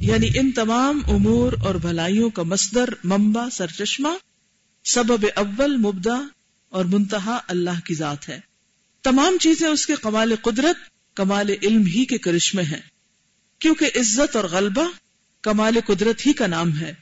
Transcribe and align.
یعنی 0.00 0.28
ان 0.34 0.52
تمام 0.52 1.00
امور 1.10 1.52
اور 1.64 1.74
بھلائیوں 1.74 2.30
کا 2.30 2.42
مصدر 2.42 2.88
ممبا 3.04 3.50
سرچشمہ، 3.50 4.08
سبب 4.84 5.26
اول 5.34 5.76
مبدا 5.76 6.20
اور 6.68 6.84
منتہا 6.84 7.40
اللہ 7.48 7.80
کی 7.84 7.94
ذات 7.94 8.28
ہے۔ 8.28 8.40
تمام 9.02 9.38
چیزیں 9.38 9.68
اس 9.68 9.86
کے 9.86 9.94
کمال 10.02 10.34
قدرت، 10.42 10.76
کمال 11.16 11.50
علم 11.62 11.86
ہی 11.86 12.04
کے 12.04 12.18
کرشمے 12.18 12.62
ہیں۔ 12.62 12.80
کیونکہ 13.58 13.84
عزت 13.84 14.36
اور 14.36 14.44
غلبہ 14.44 14.90
کمال 15.42 15.76
قدرت 15.86 16.26
ہی 16.26 16.32
کا 16.32 16.46
نام 16.46 16.78
ہے۔ 16.78 16.94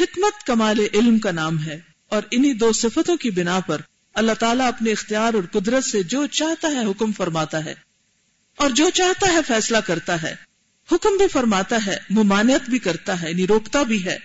حکمت 0.00 0.46
کمال 0.46 0.78
علم 0.94 1.18
کا 1.18 1.30
نام 1.30 1.64
ہے۔ 1.64 1.80
اور 2.08 2.22
انہی 2.30 2.52
دو 2.52 2.72
صفتوں 2.72 3.16
کی 3.16 3.30
بنا 3.30 3.60
پر 3.60 3.80
اللہ 4.14 4.32
تعالیٰ 4.32 4.66
اپنے 4.66 4.90
اختیار 4.90 5.34
اور 5.34 5.42
قدرت 5.52 5.84
سے 5.84 6.02
جو 6.02 6.26
چاہتا 6.26 6.68
ہے 6.68 6.84
حکم 6.84 7.12
فرماتا 7.12 7.64
ہے۔ 7.64 7.74
اور 8.56 8.70
جو 8.70 8.90
چاہتا 8.90 9.32
ہے 9.32 9.38
فیصلہ 9.46 9.78
کرتا 9.78 10.22
ہے۔ 10.22 10.51
حکم 10.92 11.16
بھی 11.16 11.28
فرماتا 11.28 11.86
ہے، 11.86 11.98
ممانعت 12.10 12.70
بھی 12.70 12.78
کرتا 12.78 13.22
ہے 13.22 13.30
یعنی 13.30 13.46
روکتا 13.46 13.82
بھی 13.82 14.04
ہے، 14.04 14.18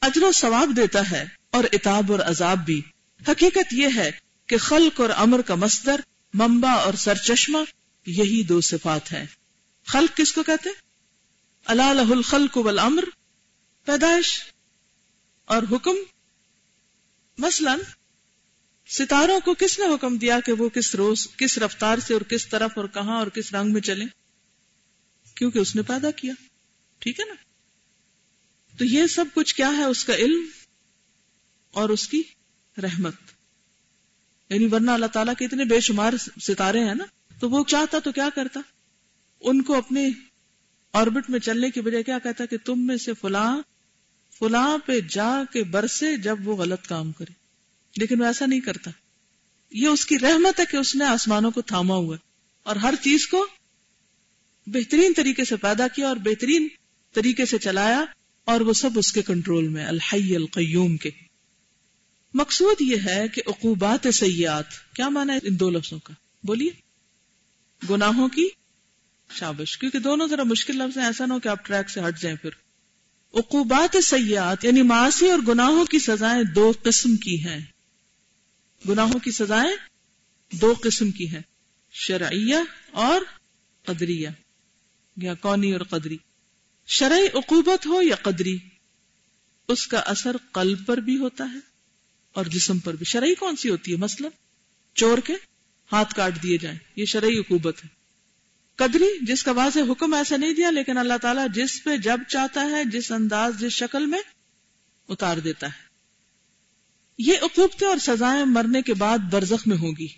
اجر 0.00 0.22
و 0.22 0.32
ثواب 0.32 0.76
دیتا 0.76 1.10
ہے 1.10 1.24
اور 1.50 1.64
اتاب 1.72 2.12
اور 2.12 2.20
عذاب 2.20 2.64
بھی۔ 2.64 2.82
حقیقت 3.28 3.72
یہ 3.72 3.88
ہے 3.96 4.10
کہ 4.46 4.56
خلق 4.56 5.00
اور 5.00 5.10
امر 5.10 5.42
کا 5.42 5.54
مصدر 5.54 6.00
ممبا 6.34 6.70
اور 6.70 6.94
سرچشمہ 6.94 7.58
یہی 8.06 8.42
دو 8.42 8.60
صفات 8.60 9.12
ہیں۔ 9.12 9.24
خلق 9.86 10.16
کس 10.16 10.32
کو 10.32 10.42
کہتے؟ 10.42 10.70
اللہ 11.64 11.82
الخلق 11.82 12.56
والامر، 12.56 13.04
پیدائش۔ 13.84 14.40
اور 15.44 15.62
حکم؟ 15.70 15.94
مثلا، 17.38 17.76
ستاروں 18.88 19.40
کو 19.40 19.54
کس 19.54 19.78
نے 19.78 19.94
حکم 19.94 20.16
دیا 20.16 20.40
کہ 20.40 20.52
وہ 20.52 20.68
کس 20.68 20.94
روز، 20.94 21.28
کس 21.36 21.58
رفتار 21.58 21.98
سے 21.98 22.12
اور 22.12 22.22
کس 22.22 22.48
طرف 22.48 22.70
اور 22.76 22.84
کہاں 22.84 23.18
اور 23.18 23.26
کس 23.26 23.54
رنگ 23.54 23.72
میں 23.72 23.80
چلیں؟ 23.80 24.06
کیونکہ 25.38 25.58
اس 25.58 25.76
نے 25.76 25.82
پیدا 25.82 26.10
کیا۔ 26.10 26.32
ٹھیک 26.98 27.20
ہے 27.20 27.24
نا؟ 27.24 27.34
تو 28.78 28.84
یہ 28.84 29.06
سب 29.06 29.24
کچھ 29.34 29.54
کیا 29.54 29.70
ہے 29.76 29.84
اس 29.84 30.04
کا 30.04 30.14
علم 30.14 30.46
اور 31.70 31.88
اس 31.88 32.08
کی 32.08 32.22
رحمت۔ 32.82 33.14
یعنی 34.50 34.66
ورنہ 34.66 34.90
اللہ 34.90 35.06
تعالیٰ 35.06 35.34
کے 35.38 35.44
اتنے 35.44 35.64
بے 35.64 35.80
شمار 35.80 36.12
ستارے 36.40 36.84
ہیں 36.84 36.94
نا، 36.94 37.04
تو 37.40 37.50
وہ 37.50 37.64
چاہتا 37.64 37.98
تو 37.98 38.12
کیا 38.12 38.28
کرتا؟ 38.34 38.60
ان 39.40 39.62
کو 39.62 39.74
اپنے 39.74 40.08
آربٹ 40.92 41.30
میں 41.30 41.40
چلنے 41.40 41.70
کی 41.70 41.80
وجہ 41.80 42.02
کیا 42.02 42.18
کہتا 42.18 42.46
کہ 42.46 42.56
تم 42.64 42.86
میں 42.86 42.96
سے 42.96 43.12
فلاں 43.14 43.60
فلاں 44.38 44.78
پہ 44.78 45.00
جا 45.00 45.42
کے 45.52 45.64
برسے 45.64 46.16
جب 46.16 46.48
وہ 46.48 46.56
غلط 46.56 46.86
کام 46.86 47.12
کرے۔ 47.12 47.32
لیکن 47.96 48.20
وہ 48.20 48.26
ایسا 48.26 48.46
نہیں 48.46 48.60
کرتا۔ 48.60 48.90
یہ 49.70 49.86
اس 49.86 50.06
کی 50.06 50.18
رحمت 50.18 50.60
ہے 50.60 50.64
کہ 50.70 50.76
اس 50.76 50.96
نے 50.96 51.04
آسمانوں 51.04 51.50
کو 51.50 51.62
تھاما 51.62 51.94
ہوا 51.94 52.16
اور 52.62 52.76
ہر 52.76 52.94
چیز 53.00 53.28
کو 53.28 53.46
بہترین 54.72 55.12
طریقے 55.16 55.44
سے 55.44 55.56
پیدا 55.56 55.88
کیا 55.88 56.08
اور 56.08 56.16
بہترین 56.16 56.68
طریقے 57.12 57.46
سے 57.46 57.58
چلایا 57.58 58.04
اور 58.44 58.60
وہ 58.60 58.72
سب 58.72 58.90
اس 58.96 59.12
کے 59.12 59.22
کنٹرول 59.22 59.68
میں، 59.68 59.86
الحی 59.86 60.36
القیوم 60.36 60.96
کے۔ 60.96 61.10
مقصود 62.34 62.80
یہ 62.80 62.96
ہے 63.04 63.28
کہ 63.28 63.42
عقوبات 63.46 64.14
سیاحت 64.14 64.64
کیا 64.94 65.08
مانا 65.08 65.32
ہے 65.32 65.38
ان 65.42 65.60
دو 65.60 65.70
لفظوں 65.70 65.98
کا؟ 65.98 66.14
بولیے۔ 66.42 66.70
گناہوں 67.90 68.28
کی 68.28 68.48
شابش، 69.34 69.78
کیونکہ 69.78 69.98
دونوں 69.98 70.28
ذرا 70.28 70.42
مشکل 70.42 70.76
لفظ 70.76 70.98
ہیں، 70.98 71.04
ایسا 71.04 71.26
نہ 71.26 71.32
ہو 71.32 71.40
کہ 71.40 71.48
آپ 71.48 71.64
ٹریک 71.64 71.90
سے 71.90 72.00
ہٹ 72.00 72.20
جائیں 72.20 72.36
پھر۔ 72.36 72.50
عقوبات 73.34 74.04
سیاحت 74.04 74.64
یعنی 74.64 74.82
معاشی 74.82 75.30
اور 75.30 75.38
گناہوں 75.48 75.84
کی 75.84 75.98
سزائیں 75.98 76.42
دو 76.44 76.72
قسم 76.82 77.16
کی 77.16 77.44
ہیں۔ 77.44 77.60
گناہوں 78.88 79.18
کی 79.18 79.30
سزائیں 79.30 79.76
دو 80.56 80.74
قسم 80.82 81.10
کی 81.10 81.28
ہیں، 81.28 81.42
شرعیہ 81.92 82.56
اور 82.90 83.20
قدریہ۔ 83.84 84.28
یا 85.22 85.34
کونی 85.34 85.72
اور 85.72 85.80
قدری۔ 85.80 86.16
شرعی 86.86 87.26
عقوبت 87.34 87.86
ہو 87.86 88.02
یا 88.02 88.14
قدری، 88.14 88.58
اس 89.68 89.86
کا 89.86 89.98
اثر 89.98 90.36
قلب 90.52 90.86
پر 90.86 90.98
بھی 90.98 91.16
ہوتا 91.16 91.44
ہے 91.52 91.58
اور 92.32 92.44
جسم 92.44 92.78
پر 92.78 92.96
بھی۔ 92.96 93.04
شرعی 93.04 93.34
کون 93.34 93.56
سی 93.56 93.70
ہوتی 93.70 93.92
ہے؟ 93.92 93.96
مثلا 93.96 94.28
چور 94.94 95.18
کے 95.18 95.32
ہاتھ 95.92 96.14
کاٹ 96.14 96.42
دیے 96.42 96.58
جائیں، 96.58 96.78
یہ 96.96 97.04
شرعی 97.04 97.38
عقوبت 97.38 97.84
ہے۔ 97.84 97.88
قدری، 98.76 99.18
جس 99.22 99.42
کا 99.42 99.52
واضح 99.52 99.78
حکم 99.90 100.14
ایسا 100.14 100.36
نہیں 100.36 100.54
دیا، 100.54 100.70
لیکن 100.70 100.98
اللہ 100.98 101.18
تعالیٰ 101.22 101.46
جس 101.54 101.84
پہ 101.84 101.96
جب 101.96 102.20
چاہتا 102.28 102.70
ہے، 102.70 102.84
جس 102.84 103.12
انداز، 103.12 103.60
جس 103.60 103.72
شکل 103.72 104.06
میں 104.06 104.20
اتار 105.08 105.36
دیتا 105.36 105.66
ہے۔ 105.66 105.88
یہ 107.18 107.34
عقوبتیں 107.42 107.88
اور 107.88 107.96
سزائیں 107.96 108.44
مرنے 108.44 108.82
کے 108.82 108.94
بعد 108.94 109.18
برزخ 109.18 109.66
میں 109.66 109.76
ہوگی 109.76 110.08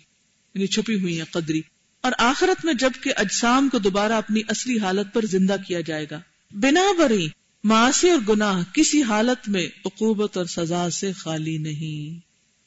یعنی 0.53 0.67
چھپی 0.67 1.01
ہوئی 1.01 1.17
ہیں 1.17 1.25
قدری۔ 1.25 1.61
اور 2.01 2.11
آخرت 2.17 2.65
میں 2.65 2.73
جبکہ 2.73 3.13
اجسام 3.15 3.69
کو 3.69 3.79
دوبارہ 3.79 4.13
اپنی 4.13 4.41
اصلی 4.47 4.79
حالت 4.79 5.13
پر 5.13 5.25
زندہ 5.25 5.55
کیا 5.67 5.81
جائے 5.81 6.05
گا۔ 6.11 6.21
بنا 6.51 6.81
بری 6.97 7.27
معاشی 7.63 8.09
اور 8.09 8.19
گناہ 8.29 8.63
کسی 8.73 9.03
حالت 9.03 9.49
میں 9.49 9.67
عقوبت 9.85 10.37
اور 10.37 10.45
سزا 10.45 10.89
سے 10.89 11.11
خالی 11.11 11.57
نہیں۔ 11.57 12.25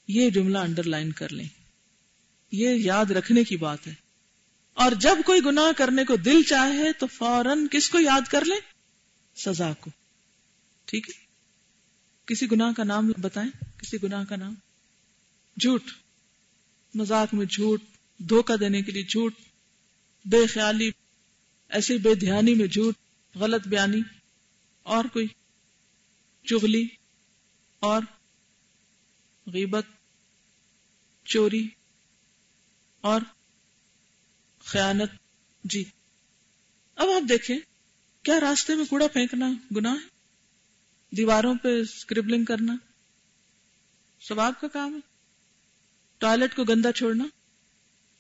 یہ 0.08 0.30
جملہ 0.30 0.58
انڈر 0.58 0.82
لائن 0.82 1.12
کر 1.12 1.32
لیں۔ 1.32 1.48
یہ 2.52 2.68
یاد 2.68 3.10
رکھنے 3.10 3.44
کی 3.44 3.56
بات 3.56 3.86
ہے۔ 3.86 3.94
اور 4.74 4.92
جب 4.92 5.18
کوئی 5.26 5.40
گناہ 5.44 5.72
کرنے 5.76 6.04
کو 6.04 6.16
دل 6.16 6.42
چاہے 6.42 6.92
تو 6.92 7.06
فوراً 7.06 7.66
کس 7.70 7.88
کو 7.88 8.00
یاد 8.00 8.28
کر 8.30 8.44
لیں؟ 8.44 8.60
سزا 9.36 9.72
کو۔ 9.80 9.90
ٹھیک 10.84 11.08
ہے؟ 11.08 11.24
کسی 12.26 12.50
گناہ 12.50 12.72
کا 12.76 12.84
نام 12.84 13.12
بتائیں؟ 13.18 13.64
کسی 13.78 13.96
گناہ 14.02 14.24
کا 14.24 14.36
نام؟ 14.36 14.54
جھوٹ۔ 15.60 15.82
مذاق 16.94 17.34
میں 17.34 17.46
جھوٹ۔ 17.46 17.80
دھوکہ 18.18 18.56
دینے 18.56 18.82
کے 18.82 18.92
لیے 18.92 19.02
جھوٹ، 19.02 19.34
بے 20.24 20.46
خیالی، 20.46 20.90
ایسی 21.68 21.98
بے 21.98 22.14
دھیانی 22.14 22.54
میں 22.54 22.66
جھوٹ، 22.66 22.94
غلط 23.34 23.66
بیانی، 23.68 24.00
اور 24.82 25.04
کوئی 25.04 25.26
چغلی، 26.44 26.86
اور 27.78 28.02
غیبت، 29.46 29.86
چوری، 31.24 31.68
اور 33.00 33.20
خیانت۔ 34.58 35.10
جی 35.64 35.84
اب 36.96 37.08
آپ 37.08 37.28
دیکھیں، 37.28 37.58
کیا 38.22 38.40
راستے 38.40 38.74
میں 38.74 38.84
کوڑا 38.84 39.06
پھینکنا 39.08 39.48
گناہ 39.76 39.92
ہے؟ 39.92 41.16
دیواروں 41.16 41.54
پہ 41.54 41.68
اسکریبلنگ 41.80 42.44
کرنا 42.44 42.76
سواب 44.20 44.60
کا 44.60 44.68
کام 44.68 44.94
ہے؟ 44.94 45.00
ٹوائلٹ 46.18 46.54
کو 46.54 46.64
گندا 46.64 46.92
چھوڑنا 46.92 47.24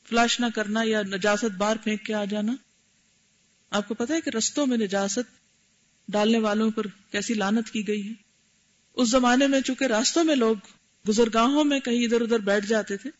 فلش 0.08 0.40
نہ 0.40 0.46
کرنا 0.54 0.80
یا 0.84 1.02
نجاست 1.02 1.56
باہر 1.56 1.76
پھینک 1.76 2.02
کے 2.02 2.14
آ 2.14 2.24
جانا۔ 2.24 2.56
آپ 3.70 3.88
کو 3.88 3.94
پتا 3.94 4.14
ہے 4.14 4.20
کہ 4.20 4.36
رستوں 4.36 4.66
میں 4.66 4.76
نجاست 4.76 5.44
ڈالنے 6.08 6.38
والوں 6.38 6.70
پر 6.70 6.86
کیسی 6.86 7.34
لانت 7.34 7.70
کی 7.70 7.88
گئی 7.88 8.08
ہے۔ 8.08 8.12
اس 8.94 9.10
زمانے 9.10 9.46
میں 9.46 9.60
چونکہ 9.60 9.84
راستوں 9.84 10.24
میں 10.24 10.36
لوگ 10.36 10.56
گزرگاہوں 11.08 11.64
میں 11.64 11.80
کہیں 11.80 12.04
ادھر 12.04 12.20
ادھر 12.20 12.38
بیٹھ 12.38 12.66
جاتے 12.66 12.96
تھے، 12.96 13.10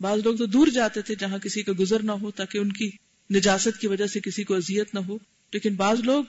بعض 0.00 0.18
لوگ 0.24 0.36
تو 0.36 0.46
دور 0.46 0.66
جاتے 0.66 1.02
تھے 1.02 1.14
جہاں 1.14 1.38
کسی 1.38 1.62
کا 1.62 1.72
گزر 1.80 2.02
نہ 2.02 2.12
ہو 2.12 2.30
تاکہ 2.30 2.58
ان 2.58 2.72
کی 2.72 2.90
نجاست 3.34 3.80
کی 3.80 3.86
وجہ 3.86 4.06
سے 4.06 4.20
کسی 4.20 4.44
کو 4.44 4.54
اذیت 4.54 4.94
نہ 4.94 5.00
ہو۔ 5.00 5.18
لیکن 5.52 5.74
بعض 5.74 6.00
لوگ 6.00 6.24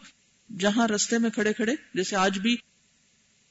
جہاں 0.59 0.87
رستے 0.87 1.17
میں 1.17 1.29
کھڑے 1.29 1.53
کھڑے، 1.53 1.71
جیسے 1.93 2.15
آج 2.15 2.39
بھی، 2.39 2.55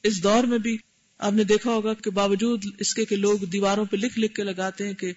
اس 0.03 0.23
دور 0.23 0.45
میں 0.45 0.59
بھی 0.59 0.77
آپ 1.19 1.33
نے 1.33 1.45
دیکھا 1.45 1.71
ہوگا 1.71 1.95
کہ 1.95 2.11
باوجود 2.11 2.65
اس 2.79 2.95
کے 2.95 3.05
کہ 3.05 3.17
لوگ 3.17 3.39
دیواروں 3.39 3.85
پہ 3.85 3.97
لکھ 3.97 4.19
لکھ 4.19 4.35
کے 4.35 4.43
لگاتے 4.43 4.87
ہیں 4.87 4.95
کہ 4.95 5.13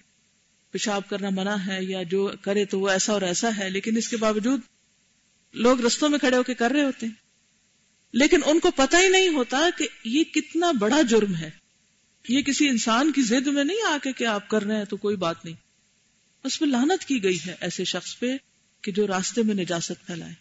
پیشاب 0.70 1.08
کرنا 1.08 1.30
منع 1.30 1.56
ہے 1.66 1.84
یا 1.84 2.02
جو 2.02 2.30
کرے 2.42 2.64
تو 2.64 2.80
وہ 2.80 2.88
ایسا 2.88 3.12
اور 3.12 3.22
ایسا 3.22 3.50
ہے، 3.58 3.70
لیکن 3.70 3.96
اس 3.96 4.08
کے 4.08 4.16
باوجود 4.16 4.60
لوگ 5.52 5.80
رستوں 5.80 6.08
میں 6.08 6.18
کھڑے 6.18 6.36
ہو 6.36 6.42
کے 6.42 6.54
کر 6.54 6.70
رہے 6.70 6.84
ہوتے 6.84 7.06
ہیں۔ 7.06 7.12
لیکن 8.12 8.40
ان 8.46 8.60
کو 8.60 8.70
پتہ 8.70 8.96
ہی 8.96 9.08
نہیں 9.08 9.28
ہوتا 9.28 9.68
کہ 9.78 9.88
یہ 10.04 10.24
کتنا 10.24 10.72
بڑا 10.72 11.02
جرم 11.02 11.34
ہے۔ 11.34 11.50
یہ 12.28 12.42
کسی 12.42 12.68
انسان 12.68 13.12
کی 13.12 13.22
زد 13.22 13.46
میں 13.46 13.64
نہیں 13.64 13.86
آ 13.86 13.96
کے 14.02 14.12
کہ 14.12 14.24
آپ 14.24 14.48
کر 14.48 14.62
رہے 14.62 14.76
ہیں 14.76 14.84
تو 14.84 14.96
کوئی 14.96 15.16
بات 15.16 15.44
نہیں۔ 15.44 15.54
اس 16.44 16.60
میں 16.60 16.68
لانت 16.68 17.04
کی 17.04 17.22
گئی 17.22 17.38
ہے 17.46 17.54
ایسے 17.60 17.84
شخص 17.84 18.18
پہ 18.18 18.36
کہ 18.82 18.92
جو 18.92 19.06
راستے 19.06 19.42
میں 19.42 19.54
نجاست 19.54 20.06
پھیلائے۔ 20.06 20.32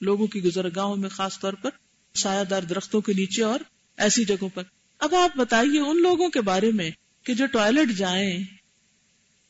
لوگوں 0.00 0.26
کی 0.26 0.42
گزرگاہوں 0.42 0.96
میں 0.96 1.08
خاص 1.08 1.38
طور 1.40 1.52
پر 1.52 1.70
سایہ 2.14 2.44
دار 2.44 2.62
درختوں 2.62 3.00
کے 3.00 3.12
نیچے 3.12 3.42
اور 3.42 3.60
ایسی 3.96 4.24
جگہوں 4.24 4.48
پر۔ 4.54 4.62
اب 4.98 5.14
آپ 5.14 5.36
بتائیے 5.36 5.80
ان 5.80 6.02
لوگوں 6.02 6.28
کے 6.28 6.40
بارے 6.40 6.70
میں 6.70 6.90
کہ 7.22 7.34
جو 7.34 7.46
ٹوائلٹ 7.46 7.96
جائیں 7.96 8.44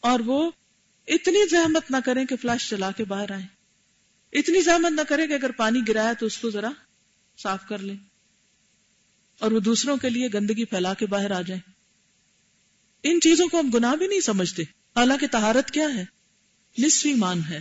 اور 0.03 0.21
وہ 0.21 0.51
اتنی 1.07 1.49
زحمت 1.49 1.91
نہ 1.91 1.97
کریں 2.05 2.25
کہ 2.25 2.37
فلش 2.37 2.71
چلا 2.71 2.91
کے 2.91 3.05
باہر 3.05 3.31
آئے 3.31 3.43
اتنی 4.33 4.61
زحمت 4.61 4.93
نہ 4.93 5.01
کریں 5.09 5.27
کہ 5.27 5.33
اگر 5.33 5.51
پانی 5.51 5.81
گرایا 5.89 6.13
تو 6.13 6.27
اس 6.27 6.39
کو 6.39 6.51
ذرا 6.51 6.71
صاف 7.39 7.69
کر 7.69 7.79
لیں۔ 7.79 7.97
اور 9.39 9.53
وہ 9.53 9.61
دوسروں 9.61 9.97
کے 9.97 10.11
لیے 10.11 10.29
گندگی 10.35 10.65
پھیلا 10.65 10.95
کے 10.95 11.07
باہر 11.07 11.31
آ 11.31 11.43
جائیں۔ 11.43 11.71
ان 13.03 13.21
چیزوں 13.21 13.49
کو 13.49 13.61
ہم 13.61 13.71
گناہ 13.71 13.97
بھی 13.97 14.07
نہیں 14.07 14.21
سمجھتے۔ 14.21 14.63
حالانکہ 14.97 15.27
تہارت 15.27 15.71
کیا 15.71 15.87
ہے؟ 15.95 16.05
نصف 16.79 17.07
ایمان 17.07 17.41
ہے۔ 17.49 17.61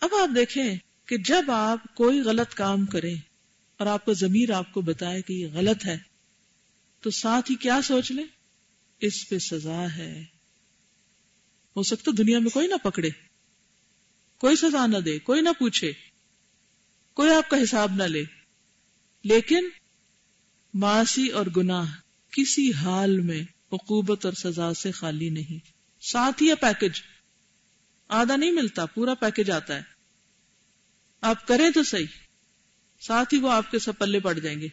اب 0.00 0.08
آپ 0.22 0.28
دیکھیں 0.36 0.76
کہ 1.06 1.16
جب 1.16 1.50
آپ 1.50 1.94
کوئی 1.94 2.20
غلط 2.20 2.54
کام 2.54 2.86
کریں 2.86 3.14
اور 3.76 3.86
آپ 3.86 4.04
کو 4.04 4.14
ضمیر 4.14 4.50
آپ 4.50 4.72
کو 4.72 4.80
بتائے 4.80 5.22
کہ 5.22 5.32
یہ 5.32 5.46
غلط 5.52 5.86
ہے، 5.86 5.98
تو 7.00 7.10
ساتھ 7.10 7.50
ہی 7.50 7.56
کیا 7.56 7.80
سوچ 7.84 8.12
لیں؟ 8.12 8.24
اس 9.00 9.28
پہ 9.28 9.38
سزا 9.38 9.86
ہے۔ 9.96 10.37
ہو 11.78 11.82
سکتا 11.82 12.10
دنیا 12.18 12.38
میں 12.38 12.50
کوئی 12.50 12.66
نہ 12.66 12.74
پکڑے، 12.82 13.08
کوئی 14.38 14.56
سزا 14.56 14.86
نہ 14.86 14.98
دے، 14.98 15.18
کوئی 15.18 15.40
نہ 15.40 15.48
پوچھے، 15.58 15.92
کوئی 17.14 17.30
آپ 17.30 17.50
کا 17.50 17.56
حساب 17.62 17.92
نہ 17.92 18.02
لے۔ 18.02 18.24
لیکن 19.24 19.68
معاشی 20.74 21.28
اور 21.28 21.46
گناہ 21.56 21.96
کسی 22.30 22.72
حال 22.72 23.20
میں 23.20 23.42
عقوبت 23.72 24.24
اور 24.24 24.32
سزا 24.32 24.74
سے 24.74 24.90
خالی 24.90 25.28
نہیں۔ 25.28 25.58
ساتھ 26.00 26.42
ہی 26.42 26.54
پیکج 26.54 27.02
آدھا 28.08 28.36
نہیں 28.36 28.50
ملتا، 28.50 28.86
پورا 28.86 29.14
پیکج 29.14 29.50
آتا 29.50 29.76
ہے۔ 29.76 29.82
آپ 31.20 31.46
کریں 31.46 31.70
تو 31.70 31.82
صحیح، 31.82 32.06
ساتھ 33.00 33.34
ہی 33.34 33.38
وہ 33.38 33.52
آپ 33.52 33.70
کے 33.70 33.78
سب 33.78 33.98
پلے 33.98 34.20
پڑ 34.20 34.34
جائیں 34.34 34.60
گے۔ 34.60 34.68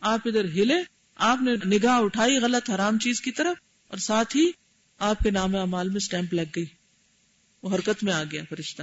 آپ 0.00 0.20
ادھر 0.24 0.44
ہلے، 0.44 0.76
آپ 1.14 1.38
نے 1.42 1.52
نگاہ 1.66 2.00
اٹھائی 2.00 2.38
غلط، 2.38 2.70
حرام 2.70 2.98
چیز 2.98 3.20
کی 3.20 3.30
طرف، 3.30 3.56
اور 3.88 3.98
ساتھ 3.98 4.36
ہی 4.36 4.50
آپ 4.98 5.18
کے 5.18 5.30
نام 5.30 5.56
امال 5.56 5.88
میں 5.88 6.00
سٹیمپ 6.00 6.34
لگ 6.34 6.40
گئی۔ 6.56 6.64
وہ 7.62 7.74
حرکت 7.74 8.04
میں 8.04 8.12
آ 8.12 8.24
گیا 8.24 8.42
فرشتہ۔ 8.48 8.82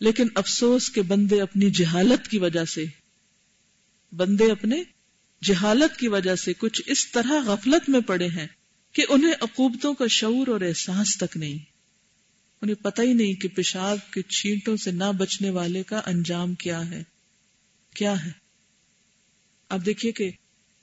لیکن 0.00 0.26
افسوس 0.34 0.90
کے 0.90 1.02
بندے 1.02 1.40
اپنی 1.40 1.70
جہالت 1.70 2.28
کی 2.28 2.38
وجہ 2.38 2.64
سے، 2.64 2.84
بندے 4.12 4.50
اپنے 4.50 4.82
جہالت 5.42 5.98
کی 5.98 6.08
وجہ 6.08 6.34
سے 6.34 6.52
کچھ 6.58 6.82
اس 6.86 7.10
طرح 7.10 7.32
غفلت 7.46 7.88
میں 7.88 8.00
پڑے 8.00 8.28
ہیں 8.28 8.46
کہ 8.92 9.04
انہیں 9.08 9.32
عقوبتوں 9.40 9.94
کا 9.94 10.06
شعور 10.06 10.48
اور 10.48 10.60
احساس 10.60 11.16
تک 11.16 11.36
نہیں۔ 11.36 11.58
انہیں 12.62 12.82
پتہ 12.82 13.02
ہی 13.02 13.12
نہیں 13.12 13.32
کہ 13.32 13.48
پیشاب 13.48 14.12
کے 14.12 14.22
چھینٹوں 14.22 14.76
سے 14.76 14.90
نہ 14.90 15.12
بچنے 15.18 15.50
والے 15.50 15.82
کا 15.82 16.00
انجام 16.06 16.54
کیا 16.54 16.90
ہے۔ 16.90 17.02
کیا 17.94 18.24
ہے؟ 18.24 18.30
اب 19.68 19.86
دیکھیے 19.86 20.12
کہ 20.12 20.30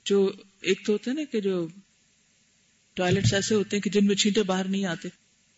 جو 0.04 0.32
ایک 0.60 0.86
تو 0.86 0.92
ہوتے 0.92 1.10
نا 1.12 1.20
کہ 1.32 1.40
جو 1.40 1.68
ٹوائلٹس 2.98 3.34
ایسے 3.34 3.54
ہوتے 3.54 3.76
ہیں 3.76 3.82
کہ 3.82 3.90
جن 3.90 4.06
میں 4.06 4.14
چھینٹے 4.14 4.42
باہر 4.42 4.68
نہیں 4.68 4.84
آتے 4.84 5.08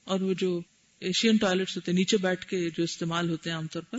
اور 0.04 0.20
وہ 0.20 0.32
جو 0.38 0.60
ایشین 1.00 1.37
ٹوائلٹس 1.37 1.76
ہوتے 1.76 1.90
ہیں، 1.90 1.98
نیچے 1.98 2.16
بیٹھ 2.16 2.46
کے 2.46 2.70
جو 2.70 2.82
استعمال 2.82 3.31
ہوتے 3.31 3.50
ہیں 3.50 3.56
عام 3.56 3.66
طور 3.66 3.82
پر، 3.82 3.98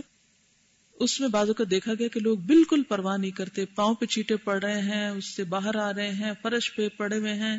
اس 0.94 1.20
میں 1.20 1.28
بازو 1.28 1.52
کا 1.52 1.64
دیکھا 1.70 1.94
گیا 1.98 2.08
کہ 2.08 2.20
لوگ 2.20 2.38
بالکل 2.38 2.82
پرواہ 2.82 3.16
نہیں 3.16 3.30
کرتے، 3.30 3.64
پاؤں 3.64 3.94
پہ 3.94 4.06
چیٹے 4.06 4.36
پڑ 4.36 4.62
رہے 4.62 4.80
ہیں، 4.80 5.08
اس 5.08 5.36
سے 5.36 5.44
باہر 5.44 5.76
آ 5.76 5.92
رہے 5.92 6.12
ہیں، 6.12 6.32
فرش 6.42 6.74
پہ 6.74 6.88
پڑے 6.88 7.18
ہوئے 7.18 7.34
ہیں۔ 7.34 7.58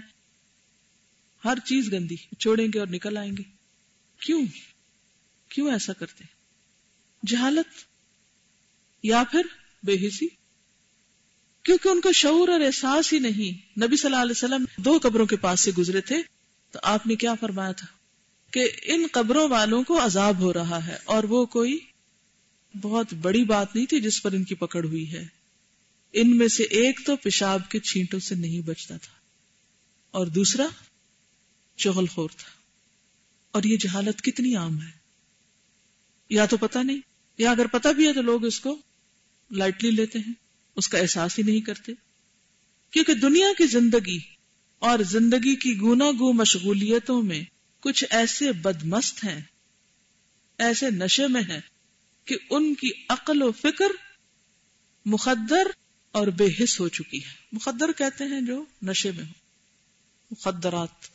ہر 1.45 1.57
چیز 1.65 1.93
گندی، 1.93 2.15
چھوڑیں 2.15 2.67
گے 2.73 2.79
اور 2.79 2.87
نکل 2.87 3.17
آئیں 3.17 3.31
گے۔ 3.37 3.43
کیوں؟ 4.19 4.45
کیوں 5.49 5.71
ایسا 5.71 5.93
کرتے 5.93 6.23
جہالت 7.27 7.85
یا 9.03 9.23
پھر 9.31 9.41
بے 9.83 10.07
حسی؟ 10.07 10.27
کیونکہ 11.63 11.89
ان 11.89 12.01
کو 12.01 12.11
شعور 12.11 12.47
اور 12.47 12.61
احساس 12.61 13.13
ہی 13.13 13.19
نہیں۔ 13.19 13.79
نبی 13.79 13.95
صلی 13.95 14.07
اللہ 14.07 14.21
علیہ 14.21 14.31
وسلم 14.31 14.65
دو 14.77 14.99
قبروں 15.01 15.25
کے 15.25 15.35
پاس 15.35 15.59
سے 15.59 15.71
گزرے 15.77 16.01
تھے۔ 16.01 16.17
تو 16.71 16.79
آپ 16.83 17.07
نے 17.07 17.15
کیا 17.15 17.33
فرمایا 17.35 17.71
تھا؟ 17.71 17.87
کہ 18.51 18.69
ان 18.81 19.05
قبروں 19.11 19.49
والوں 19.49 19.83
کو 19.83 20.05
عذاب 20.05 20.39
ہو 20.39 20.53
رہا 20.53 20.87
ہے۔ 20.87 20.97
اور 21.05 21.23
وہ 21.23 21.45
کوئی 21.45 21.79
بہت 22.81 23.13
بڑی 23.13 23.43
بات 23.43 23.75
نہیں 23.75 23.85
تھی 23.85 24.01
جس 24.01 24.23
پر 24.23 24.31
ان 24.31 24.43
کی 24.43 24.55
پکڑ 24.55 24.85
ہوئی 24.85 25.13
ہے۔ 25.13 25.27
ان 26.13 26.37
میں 26.37 26.47
سے 26.47 26.63
ایک 26.63 26.99
تو 27.05 27.15
پیشاب 27.15 27.69
کے 27.69 27.79
چھینٹوں 27.79 28.19
سے 28.19 28.35
نہیں 28.35 28.61
بچتا 28.61 28.97
تھا۔ 28.97 29.13
اور 30.11 30.27
دوسرا، 30.27 30.67
چغل 31.77 32.05
خور 32.05 32.29
تھا۔ 32.37 32.51
اور 33.51 33.63
یہ 33.63 33.77
جہالت 33.77 34.21
کتنی 34.21 34.55
عام 34.55 34.81
ہے۔ 34.81 34.91
یا 36.29 36.45
تو 36.45 36.57
پتا 36.57 36.83
نہیں، 36.83 36.99
یا 37.37 37.51
اگر 37.51 37.67
پتا 37.67 37.91
بھی 37.91 38.07
ہے 38.07 38.13
تو 38.13 38.21
لوگ 38.21 38.45
اس 38.45 38.59
کو 38.59 38.77
لائٹلی 39.51 39.91
لیتے 39.91 40.19
ہیں۔ 40.19 40.42
اس 40.75 40.87
کا 40.87 40.97
احساس 40.97 41.39
ہی 41.39 41.43
نہیں 41.43 41.61
کرتے۔ 41.61 41.91
کیونکہ 42.91 43.13
دنیا 43.13 43.47
کی 43.57 43.67
زندگی 43.67 44.19
اور 44.79 44.99
زندگی 44.99 45.55
کی 45.55 45.81
گنا 45.81 46.11
گو 46.11 46.33
مشغولیتوں 46.33 47.21
میں 47.23 47.43
کچھ 47.79 48.05
ایسے 48.09 48.51
بدمست 48.51 49.23
ہیں، 49.23 49.41
ایسے 50.57 50.89
نشے 50.89 51.27
میں 51.27 51.41
ہیں 51.41 51.61
کہ 52.25 52.37
ان 52.49 52.75
کی 52.75 52.89
عقل 53.09 53.41
و 53.41 53.51
فکر 53.51 53.91
مقدر 55.05 55.67
اور 56.11 56.27
بے 56.27 56.63
حص 56.63 56.79
ہو 56.79 56.87
چکی 56.89 57.17
ہے۔ 57.17 57.31
مقدر 57.51 57.91
کہتے 57.91 58.23
ہیں 58.23 58.41
جو 58.41 58.65
نشے 58.81 59.11
میں 59.11 59.23
ہو 59.23 59.43
مقدرات 60.31 61.13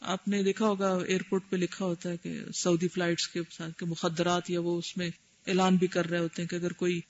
آپ 0.00 0.28
نے 0.28 0.42
دیکھا 0.42 0.66
ہوگا 0.66 0.98
ایئرپورٹ 1.06 1.42
پہ 1.50 1.56
لکھا 1.56 1.84
ہوتا 1.84 2.10
ہے 2.10 2.16
کہ 2.16 2.38
سعودی 2.54 2.88
فلائٹس 2.88 3.28
کے 3.28 3.40
ساتھ 3.50 3.84
مخدرات 3.84 4.50
یا 4.50 4.60
وہ 4.60 4.78
اس 4.78 4.96
میں 4.96 5.10
اعلان 5.46 5.76
بھی 5.76 5.86
کر 5.86 6.08
رہے 6.08 6.18
ہوتے 6.18 6.42
ہیں 6.42 6.48
کہ 6.48 6.56
اگر 6.56 6.72
کوئی 6.72 7.00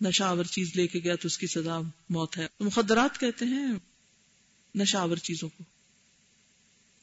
نشاور 0.00 0.44
چیز 0.44 0.72
لے 0.76 0.86
کے 0.86 0.98
گیا 0.98 1.14
تو 1.16 1.26
اس 1.26 1.38
کی 1.38 1.46
سزا 1.46 1.80
موت 2.08 2.36
ہے۔ 2.36 2.46
مخدرات 2.60 3.20
کہتے 3.20 3.44
ہیں 3.44 3.66
نشاور 4.74 5.16
چیزوں 5.16 5.48
کو۔ 5.48 5.64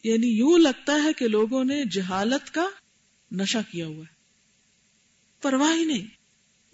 یعنی 0.03 0.27
یوں 0.27 0.57
لگتا 0.57 1.03
ہے 1.03 1.13
کہ 1.13 1.27
لوگوں 1.27 1.63
نے 1.63 1.83
جہالت 1.85 2.53
کا 2.53 2.65
نشا 3.31 3.61
کیا 3.61 3.87
ہوا 3.87 4.05
ہے۔ 4.05 4.13
پرواہ 5.41 5.77
ہی 5.77 5.85
نہیں۔ 5.85 6.07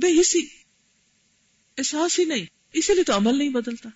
بے 0.02 0.22
حسی۔ 0.22 0.48
احساس 1.78 2.20
ہی 2.20 2.26
نہیں۔ 2.26 2.46
اسی 2.74 2.94
لیے 2.94 3.04
تو 3.04 3.18
عمل 3.18 3.38
نہیں 3.38 3.50
بدلتا۔ 3.50 3.90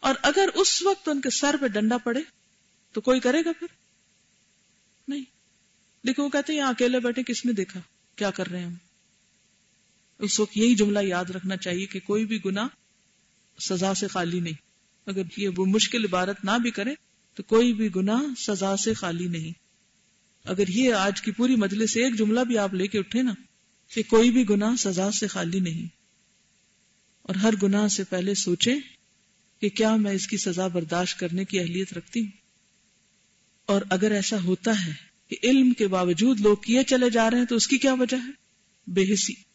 اور 0.00 0.14
اگر 0.22 0.48
اس 0.54 0.82
وقت 0.82 1.08
ان 1.08 1.20
کے 1.20 1.30
سر 1.30 1.56
پہ 1.60 1.66
ڈنڈا 1.66 1.98
پڑے 1.98 2.20
تو 2.92 3.00
کوئی 3.00 3.20
کرے 3.20 3.44
گا 3.44 3.52
پھر؟ 3.58 3.66
نہیں۔ 5.08 5.24
لیکن 6.02 6.22
وہ 6.22 6.28
کہتے 6.28 6.52
ہیں، 6.52 6.60
یہاں 6.60 6.70
اکیلے 6.70 7.00
بیٹھے 7.00 7.22
کس 7.22 7.44
نے 7.44 7.52
دیکھا؟ 7.52 7.80
کیا 8.16 8.30
کر 8.30 8.46
رہے 8.46 8.58
ہیں 8.58 8.66
ہم؟ 8.66 8.74
اس 10.18 10.40
وقت 10.40 10.56
یہی 10.56 10.74
جملہ 10.74 10.98
یاد 11.02 11.24
رکھنا 11.24 11.56
چاہیے 11.56 11.86
کہ 11.86 12.00
کوئی 12.00 12.26
بھی 12.26 12.38
گنا 12.44 12.68
سزا 13.60 13.94
سے 13.94 14.08
خالی 14.08 14.40
نہیں۔ 14.40 14.52
اگر 15.06 15.22
یہ 15.36 15.48
وہ 15.56 15.66
مشکل 15.66 16.04
عبارت 16.04 16.44
نہ 16.44 16.50
بھی 16.62 16.70
کرے، 16.70 16.94
تو 17.34 17.42
کوئی 17.42 17.72
بھی 17.72 17.88
گنا 17.96 18.22
سزا 18.38 18.76
سے 18.76 18.94
خالی 18.94 19.26
نہیں۔ 19.26 19.52
اگر 20.44 20.68
یہ 20.68 20.94
آج 20.94 21.22
کی 21.22 21.30
پوری 21.30 21.56
مجلس 21.56 21.92
سے 21.92 22.04
ایک 22.04 22.18
جملہ 22.18 22.40
بھی 22.40 22.58
آپ 22.58 22.74
لے 22.74 22.86
کے 22.86 22.98
اٹھے 22.98 23.22
نا، 23.22 23.34
کہ 23.94 24.02
کوئی 24.08 24.30
بھی 24.30 24.48
گنا 24.48 24.76
سزا 24.78 25.10
سے 25.10 25.26
خالی 25.26 25.60
نہیں۔ 25.60 25.86
اور 27.22 27.34
ہر 27.34 27.54
گناہ 27.62 27.88
سے 27.88 28.04
پہلے 28.04 28.34
سوچے 28.34 28.74
کہ 29.60 29.68
کیا 29.68 29.96
میں 29.96 30.12
اس 30.12 30.26
کی 30.26 30.36
سزا 30.36 30.66
برداشت 30.66 31.18
کرنے 31.18 31.44
کی 31.44 31.60
اہلیت 31.60 31.92
رکھتی 31.92 32.20
ہوں۔ 32.20 32.30
اور 33.66 33.82
اگر 33.90 34.10
ایسا 34.10 34.36
ہوتا 34.44 34.86
ہے 34.86 34.92
کہ 35.28 35.36
علم 35.42 35.72
کے 35.72 35.88
باوجود 35.88 36.40
لوگ 36.40 36.56
کیے 36.56 36.84
چلے 36.84 37.10
جا 37.10 37.30
رہے 37.30 37.38
ہیں، 37.38 37.44
تو 37.44 37.56
اس 37.56 37.66
کی 37.66 37.78
کیا 37.78 37.94
وجہ 37.94 38.16
ہے؟ 38.16 38.30
بے 38.86 39.12
حسی۔ 39.12 39.47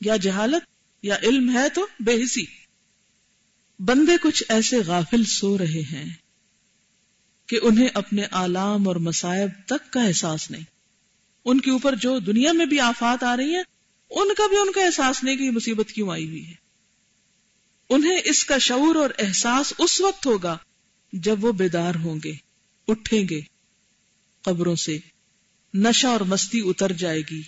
یا 0.00 0.16
جہالت 0.16 0.62
یا 1.02 1.16
علم 1.22 1.56
ہے 1.56 1.68
تو 1.68 1.86
بے 2.00 2.24
حسی۔ 2.24 2.44
بندے 3.78 4.12
کچھ 4.22 4.44
ایسے 4.48 4.78
غافل 4.86 5.24
سو 5.24 5.58
رہے 5.58 5.82
ہیں 5.82 6.14
کہ 7.46 7.58
انہیں 7.62 7.88
اپنے 7.94 8.22
آلام 8.30 8.88
اور 8.88 8.96
مسائب 8.96 9.50
تک 9.66 9.92
کا 9.92 10.02
احساس 10.02 10.50
نہیں۔ 10.50 10.64
ان 11.44 11.60
کے 11.60 11.70
اوپر 11.70 11.94
جو 11.94 12.18
دنیا 12.18 12.52
میں 12.52 12.66
بھی 12.66 12.80
آفات 12.80 13.22
آ 13.22 13.36
رہی 13.36 13.54
ہیں، 13.54 13.62
ان 14.10 14.34
کا 14.34 14.48
بھی 14.48 14.56
ان 14.56 14.72
کا 14.72 14.84
احساس 14.84 15.24
نہیں 15.24 15.36
کہ 15.36 15.42
یہ 15.42 15.50
مصیبت 15.50 15.92
کیوں 15.92 16.10
آئی 16.10 16.28
ہوئی 16.28 16.46
ہے۔ 16.48 16.54
انہیں 17.90 18.18
اس 18.24 18.44
کا 18.44 18.58
شعور 18.58 18.94
اور 18.94 19.10
احساس 19.18 19.72
اس 19.78 20.00
وقت 20.00 20.26
ہوگا 20.26 20.56
جب 21.12 21.44
وہ 21.44 21.52
بیدار 21.52 21.94
ہوں 21.94 22.18
گے، 22.24 22.32
اٹھیں 22.88 23.28
گے، 23.30 23.40
قبروں 24.42 24.76
سے 24.76 24.98
نشا 25.74 26.08
اور 26.08 26.20
مستی 26.20 26.62
اتر 26.64 26.92
جائے 26.92 27.20
گی۔ 27.20 27.42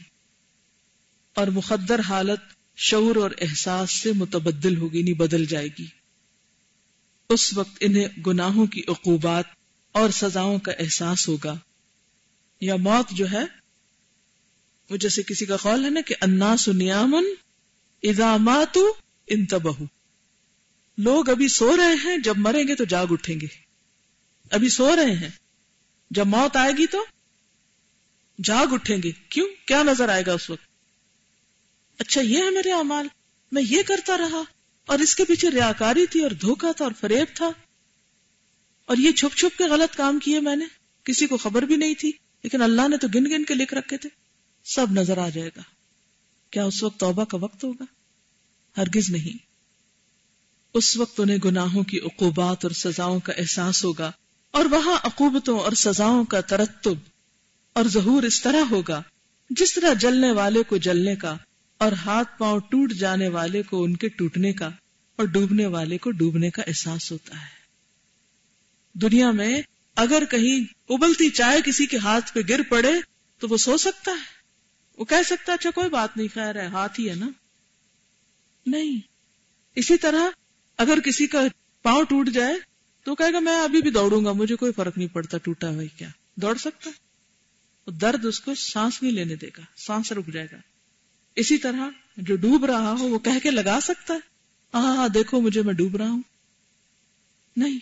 اور 1.34 1.46
مقدر 1.46 2.00
حالت 2.00 2.40
شعور 2.76 3.16
اور 3.16 3.30
احساس 3.40 3.92
سے 3.92 4.12
متبدل 4.12 4.76
ہوگی 4.76 5.02
نہیں 5.02 5.14
بدل 5.14 5.44
جائے 5.46 5.68
گی۔ 5.78 5.86
اس 7.28 7.56
وقت 7.56 7.76
انہیں 7.80 8.08
گناہوں 8.26 8.66
کی 8.66 8.82
عقوبات 8.88 9.44
اور 9.92 10.10
سزاؤں 10.10 10.58
کا 10.58 10.72
احساس 10.78 11.28
ہوگا۔ 11.28 11.58
یا 12.60 12.76
موت 12.76 13.10
جو 13.10 13.30
ہے، 13.32 13.42
وہ 14.90 14.96
جیسے 14.96 15.22
کسی 15.22 15.46
کا 15.46 15.56
قول 15.56 15.84
ہے 15.84 15.90
نا 15.90 16.00
کہ 16.00 16.14
انا 16.20 16.56
سنیامن 16.56 17.24
ادامات 18.02 18.78
انتبہ 19.26 19.82
لوگ 20.98 21.30
ابھی 21.30 21.48
سو 21.48 21.76
رہے 21.76 21.94
ہیں، 22.04 22.18
جب 22.18 22.34
مریں 22.36 22.68
گے 22.68 22.74
تو 22.74 22.84
جاگ 22.84 23.06
اٹھیں 23.10 23.40
گے۔ 23.40 23.46
ابھی 24.50 24.68
سو 24.68 24.96
رہے 24.96 25.14
ہیں، 25.16 25.28
جب 26.10 26.26
موت 26.26 26.56
آئے 26.56 26.72
گی 26.72 26.86
تو 26.86 27.04
جاگ 28.44 28.66
اٹھیں 28.72 28.96
گے۔ 29.02 29.12
کیوں؟ 29.28 29.46
کیا 29.66 29.82
نظر 29.82 30.08
آئے 30.08 30.22
گا 30.26 30.32
اس 30.32 30.50
وقت؟ 30.50 30.69
اچھا 32.00 32.20
یہ 32.20 32.38
ہے 32.38 32.50
میرے 32.50 32.72
امال 32.72 33.06
میں 33.52 33.62
یہ 33.70 33.82
کرتا 33.82 34.16
رہا۔ 34.18 34.42
اور 34.86 34.98
اس 34.98 35.14
کے 35.14 35.24
پیچھے 35.24 35.50
ریاکاری 35.50 36.06
تھی 36.06 36.22
اور 36.22 36.30
دھوکا 36.30 36.72
تھا 36.72 36.84
اور 36.84 36.92
فریب 37.00 37.36
تھا۔ 37.36 37.50
اور 38.86 38.96
یہ 38.96 39.12
چھپ 39.12 39.36
چھپ 39.36 39.58
کے 39.58 39.64
غلط 39.64 39.96
کام 39.96 40.18
کیے 40.18 40.40
میں 40.40 40.56
نے۔ 40.56 40.64
کسی 41.04 41.26
کو 41.26 41.36
خبر 41.36 41.62
بھی 41.62 41.76
نہیں 41.76 41.94
تھی، 41.94 42.12
لیکن 42.42 42.62
اللہ 42.62 42.88
نے 42.88 42.96
تو 42.96 43.08
گن 43.14 43.24
گن 43.24 43.44
کے 43.44 43.54
لکھ 43.54 43.74
رکھے 43.74 43.96
تھے۔ 43.96 44.08
سب 44.64 44.86
نظر 44.92 45.18
آ 45.18 45.28
جائے 45.28 45.50
گا۔ 45.56 45.62
کیا 46.50 46.64
اس 46.64 46.82
وقت 46.82 47.00
توبہ 47.00 47.24
کا 47.24 47.36
وقت 47.36 47.64
ہوگا؟ 47.64 47.84
ہرگز 48.76 49.10
نہیں۔ 49.10 49.46
اس 50.74 50.96
وقت 50.96 51.20
انہیں 51.20 51.38
گناہوں 51.44 51.82
کی 51.82 52.00
عقوبات 52.00 52.64
اور 52.64 52.70
سزاؤں 52.70 53.20
کا 53.20 53.32
احساس 53.32 53.84
ہوگا۔ 53.84 54.12
اور 54.50 54.64
وہاں 54.64 54.96
عقوبتوں 55.04 55.60
اور 55.60 55.72
سزاؤں 55.72 56.24
کا 56.24 56.40
ترتب 56.40 56.94
اور 57.72 57.84
ظہور 57.84 58.22
اس 58.22 58.42
طرح 58.42 58.60
ہوگا، 58.70 59.02
جس 59.50 59.74
طرح 59.74 59.92
جلنے 59.92 60.32
والے 60.32 60.62
کو 60.62 60.76
جلنے 60.76 61.16
کا 61.16 61.36
اور 61.80 61.92
ہاتھ 61.92 62.38
پاؤں 62.38 62.60
ٹوٹ 62.60 62.92
جانے 62.92 63.28
والے 63.28 63.62
کو 63.62 63.84
ان 63.84 63.96
کے 63.96 64.08
ٹوٹنے 64.08 64.52
کا 64.52 64.66
اور 65.16 65.24
ڈوبنے 65.24 65.66
والے 65.66 65.98
کو 65.98 66.10
ڈوبنے 66.10 66.50
کا 66.50 66.62
احساس 66.66 67.12
ہوتا 67.12 67.36
ہے۔ 67.36 67.60
دنیا 68.98 69.30
میں 69.30 69.62
اگر 69.96 70.22
کہیں 70.30 70.64
ابلتی 70.92 71.30
چائے 71.30 71.60
کسی 71.64 71.86
کے 71.86 71.96
ہاتھ 71.96 72.34
پہ 72.34 72.40
گر 72.48 72.60
پڑے 72.68 72.92
تو 73.38 73.48
وہ 73.48 73.56
سو 73.56 73.76
سکتا 73.76 74.10
ہے۔ 74.10 74.24
وہ 74.98 75.04
کہہ 75.04 75.22
سکتا 75.26 75.52
اچھا 75.52 75.70
کوئی 75.70 75.90
بات 75.90 76.16
نہیں، 76.16 76.28
خیر 76.34 76.62
ہے، 76.62 76.66
ہاتھ 76.66 77.00
ہی 77.00 77.10
ہے 77.10 77.14
نا۔ 77.14 77.28
نہیں۔ 78.66 79.00
اسی 79.74 79.96
طرح 79.96 80.28
اگر 80.76 81.00
کسی 81.00 81.26
کا 81.26 81.42
پاؤں 81.82 82.04
ٹوٹ 82.04 82.28
جائے 82.28 82.54
تو 83.04 83.14
کہے 83.14 83.32
گا، 83.32 83.38
میں 83.38 83.60
ابھی 83.60 83.82
بھی 83.82 83.90
دوڑوں 83.90 84.24
گا، 84.24 84.32
مجھے 84.32 84.56
کوئی 84.56 84.72
فرق 84.72 84.98
نہیں 84.98 85.08
پڑتا، 85.08 85.38
ٹوٹا 85.38 85.70
بھائی 85.70 85.88
کیا۔ 85.88 86.08
دوڑ 86.34 86.56
سکتا 86.56 86.90
درد 87.86 88.24
اس 88.24 88.40
کو 88.40 88.54
سانس 88.54 89.02
نہیں 89.02 89.12
لینے 89.12 89.36
دے 89.36 89.48
گا، 89.58 89.62
سانس 89.76 90.12
رک 90.12 90.32
جائے 90.32 90.46
گا۔ 90.52 90.69
اسی 91.40 91.58
طرح 91.58 91.88
جو 92.16 92.36
ڈوب 92.36 92.64
رہا 92.64 92.92
ہو 92.92 93.08
وہ 93.08 93.18
کہہ 93.18 93.38
کے 93.42 93.50
لگا 93.50 93.78
سکتا 93.82 94.14
ہے 94.14 94.18
ہاں 94.74 95.08
دیکھو 95.08 95.40
مجھے 95.40 95.62
میں 95.62 95.74
ڈوب 95.74 95.96
رہا 95.96 96.10
ہوں۔ 96.10 96.22
نہیں، 97.56 97.78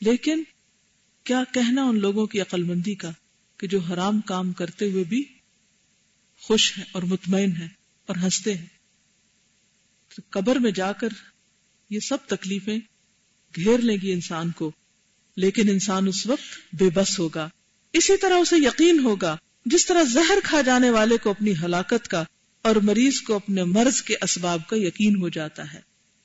لیکن 0.00 0.42
کیا 1.24 1.42
کہنا 1.52 1.82
ان 1.82 2.00
لوگوں 2.00 2.26
کی 2.26 2.40
عقل 2.40 2.62
مندی 2.62 2.94
کا 2.94 3.10
کہ 3.58 3.66
جو 3.66 3.78
حرام 3.78 4.20
کام 4.20 4.52
کرتے 4.52 4.90
ہوئے 4.90 5.04
بھی 5.04 5.24
خوش 6.40 6.78
ہیں 6.78 6.84
اور 6.92 7.02
مطمئن 7.02 7.52
ہیں 7.52 7.68
اور 8.06 8.16
ہنستے 8.16 8.56
ہیں؟ 8.56 8.66
تو 10.16 10.22
قبر 10.30 10.56
میں 10.56 10.70
جا 10.70 10.92
کر 10.92 11.08
یہ 11.90 12.00
سب 12.00 12.16
تکلیفیں 12.26 12.78
گھیر 13.56 13.78
لیں 13.78 13.96
گی 14.02 14.12
انسان 14.12 14.50
کو، 14.50 14.72
لیکن 15.36 15.68
انسان 15.68 16.08
اس 16.08 16.26
وقت 16.26 16.74
بے 16.74 16.90
بس 16.94 17.18
ہوگا۔ 17.18 17.48
اسی 17.92 18.16
طرح 18.16 18.34
اسے 18.34 18.56
یقین 18.56 18.98
ہوگا، 18.98 19.36
جس 19.66 19.86
طرح 19.86 20.02
زہر 20.02 20.38
کھا 20.44 20.60
جانے 20.60 20.90
والے 20.90 21.16
کو 21.16 21.30
اپنی 21.30 21.52
ہلاکت 21.62 22.08
کا 22.08 22.24
اور 22.64 22.76
مریض 22.76 23.20
کو 23.20 23.34
اپنے 23.34 23.64
مرض 23.64 24.02
کے 24.02 24.14
اسباب 24.22 24.60
کا 24.66 24.76
یقین 24.76 25.16
ہو 25.16 25.28
جاتا 25.28 25.72
ہے۔ 25.72 25.80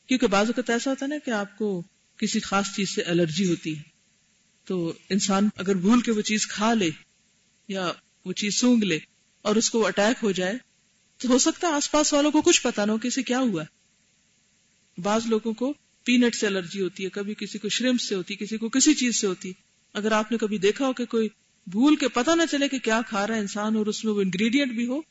کیونکہ 0.07 0.27
بعض 0.27 0.45
اوقات 0.47 0.69
ایسا 0.69 0.89
ہوتا 0.89 1.05
ہے 1.05 1.09
نا 1.09 1.15
کہ 1.25 1.31
آپ 1.31 1.57
کو 1.57 1.83
کسی 2.17 2.39
خاص 2.39 2.75
چیز 2.75 2.89
سے 2.89 3.01
الرجی 3.01 3.49
ہوتی 3.49 3.77
ہے۔ 3.77 3.81
تو 4.65 4.93
انسان 5.09 5.49
اگر 5.55 5.75
بھول 5.75 6.01
کے 6.01 6.11
وہ 6.11 6.21
چیز 6.21 6.47
کھا 6.47 6.73
لے 6.73 6.89
یا 7.67 7.91
وہ 8.25 8.33
چیز 8.33 8.53
سونگ 8.53 8.83
لے 8.83 8.99
اور 9.41 9.55
اس 9.55 9.69
کو 9.69 9.87
اٹیک 9.87 10.23
ہو 10.23 10.31
جائے، 10.31 10.53
تو 11.17 11.29
ہو 11.29 11.37
سکتا 11.37 11.67
ہے 11.67 11.73
آس 11.73 11.91
پاس 11.91 12.13
والوں 12.13 12.31
کو 12.31 12.41
کچھ 12.41 12.61
پتا 12.61 12.85
نہ 12.85 12.91
ہو 12.91 12.97
کسی 13.03 13.23
کیا 13.23 13.39
ہوا 13.39 13.63
بعض 14.97 15.25
لوگوں 15.25 15.53
کو 15.53 15.73
پینٹ 16.03 16.35
سے 16.35 16.47
الرجی 16.47 16.81
ہوتی 16.81 17.03
ہے، 17.03 17.09
کبھی 17.09 17.33
کسی 17.33 17.57
کو 17.57 17.69
شرمپ 17.69 18.01
سے 18.01 18.15
ہوتی، 18.15 18.35
کسی 18.35 18.57
کو 18.57 18.69
کسی 18.69 18.93
چیز 18.93 19.21
سے 19.21 19.27
ہوتی۔ 19.27 19.51
اگر 19.93 20.11
آپ 20.11 20.31
نے 20.31 20.37
کبھی 20.37 20.57
دیکھا 20.57 20.87
ہو 20.87 20.93
کہ 20.93 21.05
کوئی 21.05 21.29
بھول 21.67 21.95
کے 21.95 22.07
پتہ 22.07 22.31
نہ 22.31 22.41
چلے 22.51 22.67
کہ 22.67 22.79
کیا 22.79 23.01
کھا 23.07 23.27
رہا 23.27 23.35
ہے 23.35 23.39
انسان 23.39 23.75
اور 23.75 23.85
اس 23.85 24.05
میں 24.05 24.13
وہ 24.13 24.21
انگریڈینٹ 24.21 24.71
بھی 24.71 24.85
ہو 24.87 25.01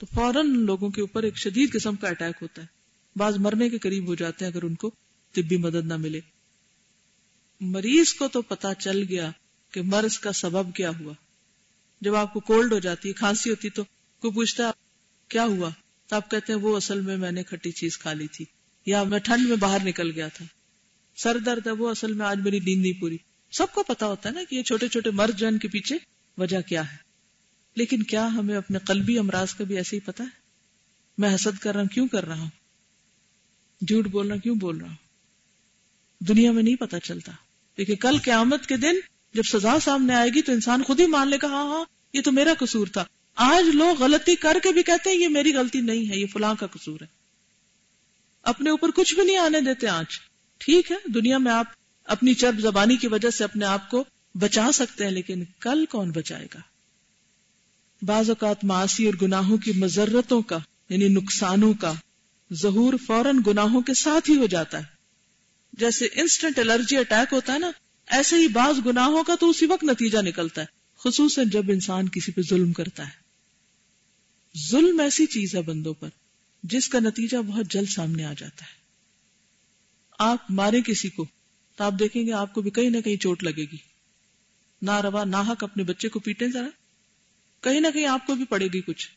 تو 0.00 0.06
فوراً 0.06 0.46
لوگوں 0.46 0.90
کے 0.90 1.00
اوپر 1.00 1.22
ایک 1.22 1.38
شدید 1.38 1.72
قسم 1.72 1.96
کا 1.96 2.08
اٹیک 2.08 2.42
ہوتا 2.42 2.62
ہے۔ 2.62 2.66
بعض 3.16 3.36
مرنے 3.36 3.68
کے 3.68 3.78
قریب 3.78 4.06
ہو 4.06 4.14
جاتے 4.14 4.44
ہیں 4.44 4.52
اگر 4.52 4.62
ان 4.62 4.74
کو 4.74 4.90
طبی 5.32 5.56
مدد 5.56 5.86
نہ 5.86 5.96
ملے۔ 5.96 6.20
مریض 7.60 8.12
کو 8.12 8.28
تو 8.28 8.42
پتا 8.42 8.74
چل 8.74 9.02
گیا 9.08 9.30
کہ 9.72 9.82
مرض 9.82 10.18
کا 10.18 10.32
سبب 10.32 10.74
کیا 10.74 10.90
ہوا۔ 11.00 11.12
جب 12.00 12.14
آپ 12.14 12.32
کو 12.32 12.40
کولڈ 12.40 12.72
ہو 12.72 12.78
جاتی 12.78 13.08
ہے، 13.08 13.12
کھانسی 13.12 13.50
ہوتی 13.50 13.70
تو 13.70 13.84
کوئی 14.18 14.32
پوچھتا 14.32 14.70
کیا 15.28 15.44
ہوا؟ 15.44 15.70
تو 16.06 16.16
آپ 16.16 16.30
کہتے 16.30 16.52
ہیں، 16.52 16.60
وہ 16.60 16.76
اصل 16.76 17.00
میں 17.00 17.16
میں 17.16 17.32
نے 17.32 17.42
کھٹی 17.42 17.70
چیز 17.70 17.98
کھا 17.98 18.12
لی 18.12 18.26
تھی۔ 18.26 18.44
یا 18.86 19.02
میں 19.02 19.18
ٹھنڈ 19.18 19.48
میں 19.48 19.56
باہر 19.56 19.78
نکل 19.84 20.10
گیا 20.10 20.28
تھا۔ 20.28 20.44
سر 21.16 21.38
درد 21.38 21.66
ہے، 21.66 21.72
وہ 21.72 21.90
اصل 21.90 22.12
میں 22.12 22.26
آج 22.26 22.38
میری 22.38 22.58
نیند 22.58 22.82
نہیں 22.82 23.00
پوری۔ 23.00 23.16
سب 23.52 23.66
کو 23.72 23.82
پتا 23.82 24.06
ہوتا 24.06 24.28
ہے 24.28 24.34
نا 24.34 24.40
کہ 24.50 24.54
یہ 24.54 24.62
چھوٹے 24.62 24.88
چھوٹے 24.88 25.10
مرض 25.10 25.34
جو 25.34 25.46
ان 25.46 25.58
کے 25.58 25.68
پیچھے 25.68 25.96
وجہ 26.38 26.60
کیا 26.60 26.92
ہے۔ 26.92 27.09
لیکن 27.74 28.02
کیا 28.02 28.26
ہمیں 28.26 28.56
اپنے 28.56 28.78
قلبی 28.78 29.18
امراض 29.18 29.54
کا 29.54 29.64
بھی 29.64 29.76
ایسے 29.76 29.96
ہی 29.96 30.00
پتا 30.00 30.24
ہے؟ 30.24 30.28
میں 31.18 31.34
حسد 31.34 31.58
کر 31.58 31.72
رہا 31.72 31.80
ہوں، 31.80 31.88
کیوں 31.88 32.08
کر 32.08 32.24
رہا 32.24 32.38
ہوں؟ 32.38 32.50
جھوٹ 33.80 34.06
بول 34.06 34.26
رہا 34.26 34.34
ہوں، 34.34 34.42
کیوں 34.42 34.54
بول 34.54 34.78
رہا 34.78 34.88
ہوں؟ 34.88 34.96
دنیا 36.24 36.52
میں 36.52 36.62
نہیں 36.62 36.76
پتا 36.76 37.00
چلتا۔ 37.00 37.32
لیکن 37.76 37.94
کل 37.94 38.18
قیامت 38.18 38.66
کے 38.66 38.76
دن 38.76 38.94
جب 39.34 39.42
سزا 39.42 39.78
سامنے 39.80 40.14
آئے 40.14 40.30
گی 40.30 40.42
تو 40.42 40.52
انسان 40.52 40.82
خود 40.82 41.00
ہی 41.00 41.06
مان 41.06 41.28
لے 41.28 41.36
گا 41.42 41.46
ہاں 41.46 41.64
ہاں 41.64 41.84
یہ 42.12 42.20
تو 42.20 42.32
میرا 42.32 42.54
قصور 42.58 42.86
تھا۔ 42.86 43.04
آج 43.34 43.76
لوگ 43.76 44.02
غلطی 44.02 44.36
کر 44.36 44.56
کے 44.62 44.72
بھی 44.72 44.82
کہتے 44.82 45.10
ہیں، 45.10 45.16
یہ 45.16 45.28
میری 45.28 45.54
غلطی 45.54 45.80
نہیں 45.80 46.10
ہے، 46.10 46.16
یہ 46.16 46.26
فلاں 46.26 46.54
کا 46.54 46.66
قصور 46.66 47.00
ہے۔ 47.00 47.06
اپنے 48.42 48.70
اوپر 48.70 48.90
کچھ 48.90 49.14
بھی 49.14 49.22
نہیں 49.24 49.36
آنے 49.36 49.60
دیتے 49.60 49.88
آج۔ 49.88 50.06
ٹھیک 50.58 50.92
ہے، 50.92 50.96
دنیا 51.14 51.38
میں 51.38 51.52
آپ 51.52 51.66
اپنی 52.04 52.34
چرب 52.34 52.60
زبانی 52.60 52.96
کی 52.96 53.06
وجہ 53.06 53.30
سے 53.30 53.44
اپنے 53.44 53.64
آپ 53.64 53.90
کو 53.90 54.04
بچا 54.34 54.72
سکتے 54.72 55.04
ہیں، 55.04 55.10
لیکن 55.10 55.44
کل 55.60 55.84
کون 55.86 56.10
بچائے 56.10 56.46
گا؟ 56.54 56.69
بعض 58.02 58.30
اوقات 58.30 58.64
معاشی 58.64 59.06
اور 59.06 59.14
گناہوں 59.22 59.56
کی 59.56 59.72
مذرتوں 59.72 60.42
کا 60.42 60.58
یعنی 60.88 61.08
نقصانوں 61.08 61.74
کا 61.74 61.92
ظہور 62.54 62.94
فوراً 63.06 63.38
گناہوں 63.46 63.80
کے 63.80 63.94
ساتھ 63.94 64.30
ہی 64.30 64.36
ہو 64.36 64.46
جاتا 64.46 64.78
ہے۔ 64.78 64.84
جیسے 65.72 66.04
انسٹنٹ 66.04 66.58
الرجی 66.58 66.96
اٹیک 66.96 67.32
ہوتا 67.32 67.52
ہے 67.52 67.58
نا، 67.58 67.70
ایسے 68.06 68.36
ہی 68.36 68.48
بعض 68.48 68.86
گناہوں 68.86 69.24
کا 69.24 69.34
تو 69.40 69.50
اسی 69.50 69.66
وقت 69.66 69.84
نتیجہ 69.84 70.18
نکلتا 70.18 70.60
ہے، 70.60 70.66
خصوصاً 70.98 71.48
جب 71.48 71.62
انسان 71.68 72.08
کسی 72.08 72.32
پہ 72.32 72.40
ظلم 72.50 72.72
کرتا 72.72 73.06
ہے۔ 73.06 73.20
ظلم 74.70 75.00
ایسی 75.00 75.26
چیز 75.26 75.54
ہے 75.54 75.62
بندوں 75.62 75.94
پر، 75.94 76.08
جس 76.62 76.88
کا 76.88 76.98
نتیجہ 76.98 77.36
بہت 77.36 77.66
جلد 77.70 77.88
سامنے 77.88 78.24
آ 78.24 78.32
جاتا 78.32 78.64
ہے۔ 78.64 78.80
آپ 80.18 80.50
مارے 80.50 80.80
کسی 80.86 81.08
کو، 81.08 81.26
تو 81.76 81.84
آپ 81.84 81.94
دیکھیں 81.98 82.26
گے 82.26 82.32
آپ 82.32 82.54
کو 82.54 82.60
بھی 82.60 82.70
کہیں 82.70 82.90
نہ 82.90 83.00
کہیں 83.00 83.16
چوٹ 83.16 83.44
لگے 83.44 83.64
گی۔ 83.72 83.76
نہ 84.82 85.00
روا 85.00 85.24
نہ 85.24 85.36
اپنے 85.36 85.82
بچے 85.82 86.08
کو 86.08 86.18
پیٹیں 86.18 86.48
ذرا۔ 86.48 86.68
کہیں 87.60 87.80
نہ 87.80 87.86
کہیں 87.94 88.06
آپ 88.06 88.26
کو 88.26 88.34
بھی 88.34 88.44
پڑے 88.44 88.66
گی 88.66 88.80
کچھ۔ 88.80 89.10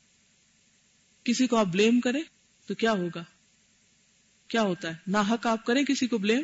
کسی 1.23 1.47
کو 1.47 1.57
آپ 1.57 1.65
بلیم 1.65 1.99
کریں 1.99 2.21
تو 2.67 2.73
کیا 2.73 2.91
ہوگا؟ 2.91 3.23
کیا 4.47 4.61
ہوتا 4.61 4.87
ہے؟ 4.87 4.93
نہ 5.07 5.17
حق 5.17 5.47
آپ 5.47 5.65
کریں 5.65 5.83
کسی 5.83 6.07
کو 6.07 6.17
بلیم 6.17 6.43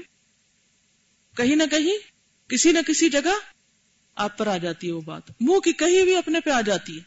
کہیں 1.37 1.55
نہ 1.55 1.63
کہیں 1.71 1.93
کسی 2.49 2.71
نہ 2.71 2.79
کسی 2.87 3.09
جگہ 3.09 3.39
آپ 4.15 4.37
پر 4.37 4.47
آ 4.47 4.57
جاتی 4.57 4.87
ہے 4.87 4.91
وہ 4.91 5.01
بات۔ 5.01 5.21
منہ 5.41 5.59
کی 5.59 5.73
کہیں 5.73 6.03
بھی 6.03 6.15
اپنے 6.15 6.39
پہ 6.39 6.49
آ 6.49 6.61
جاتی 6.61 6.97
ہے۔ 6.97 7.03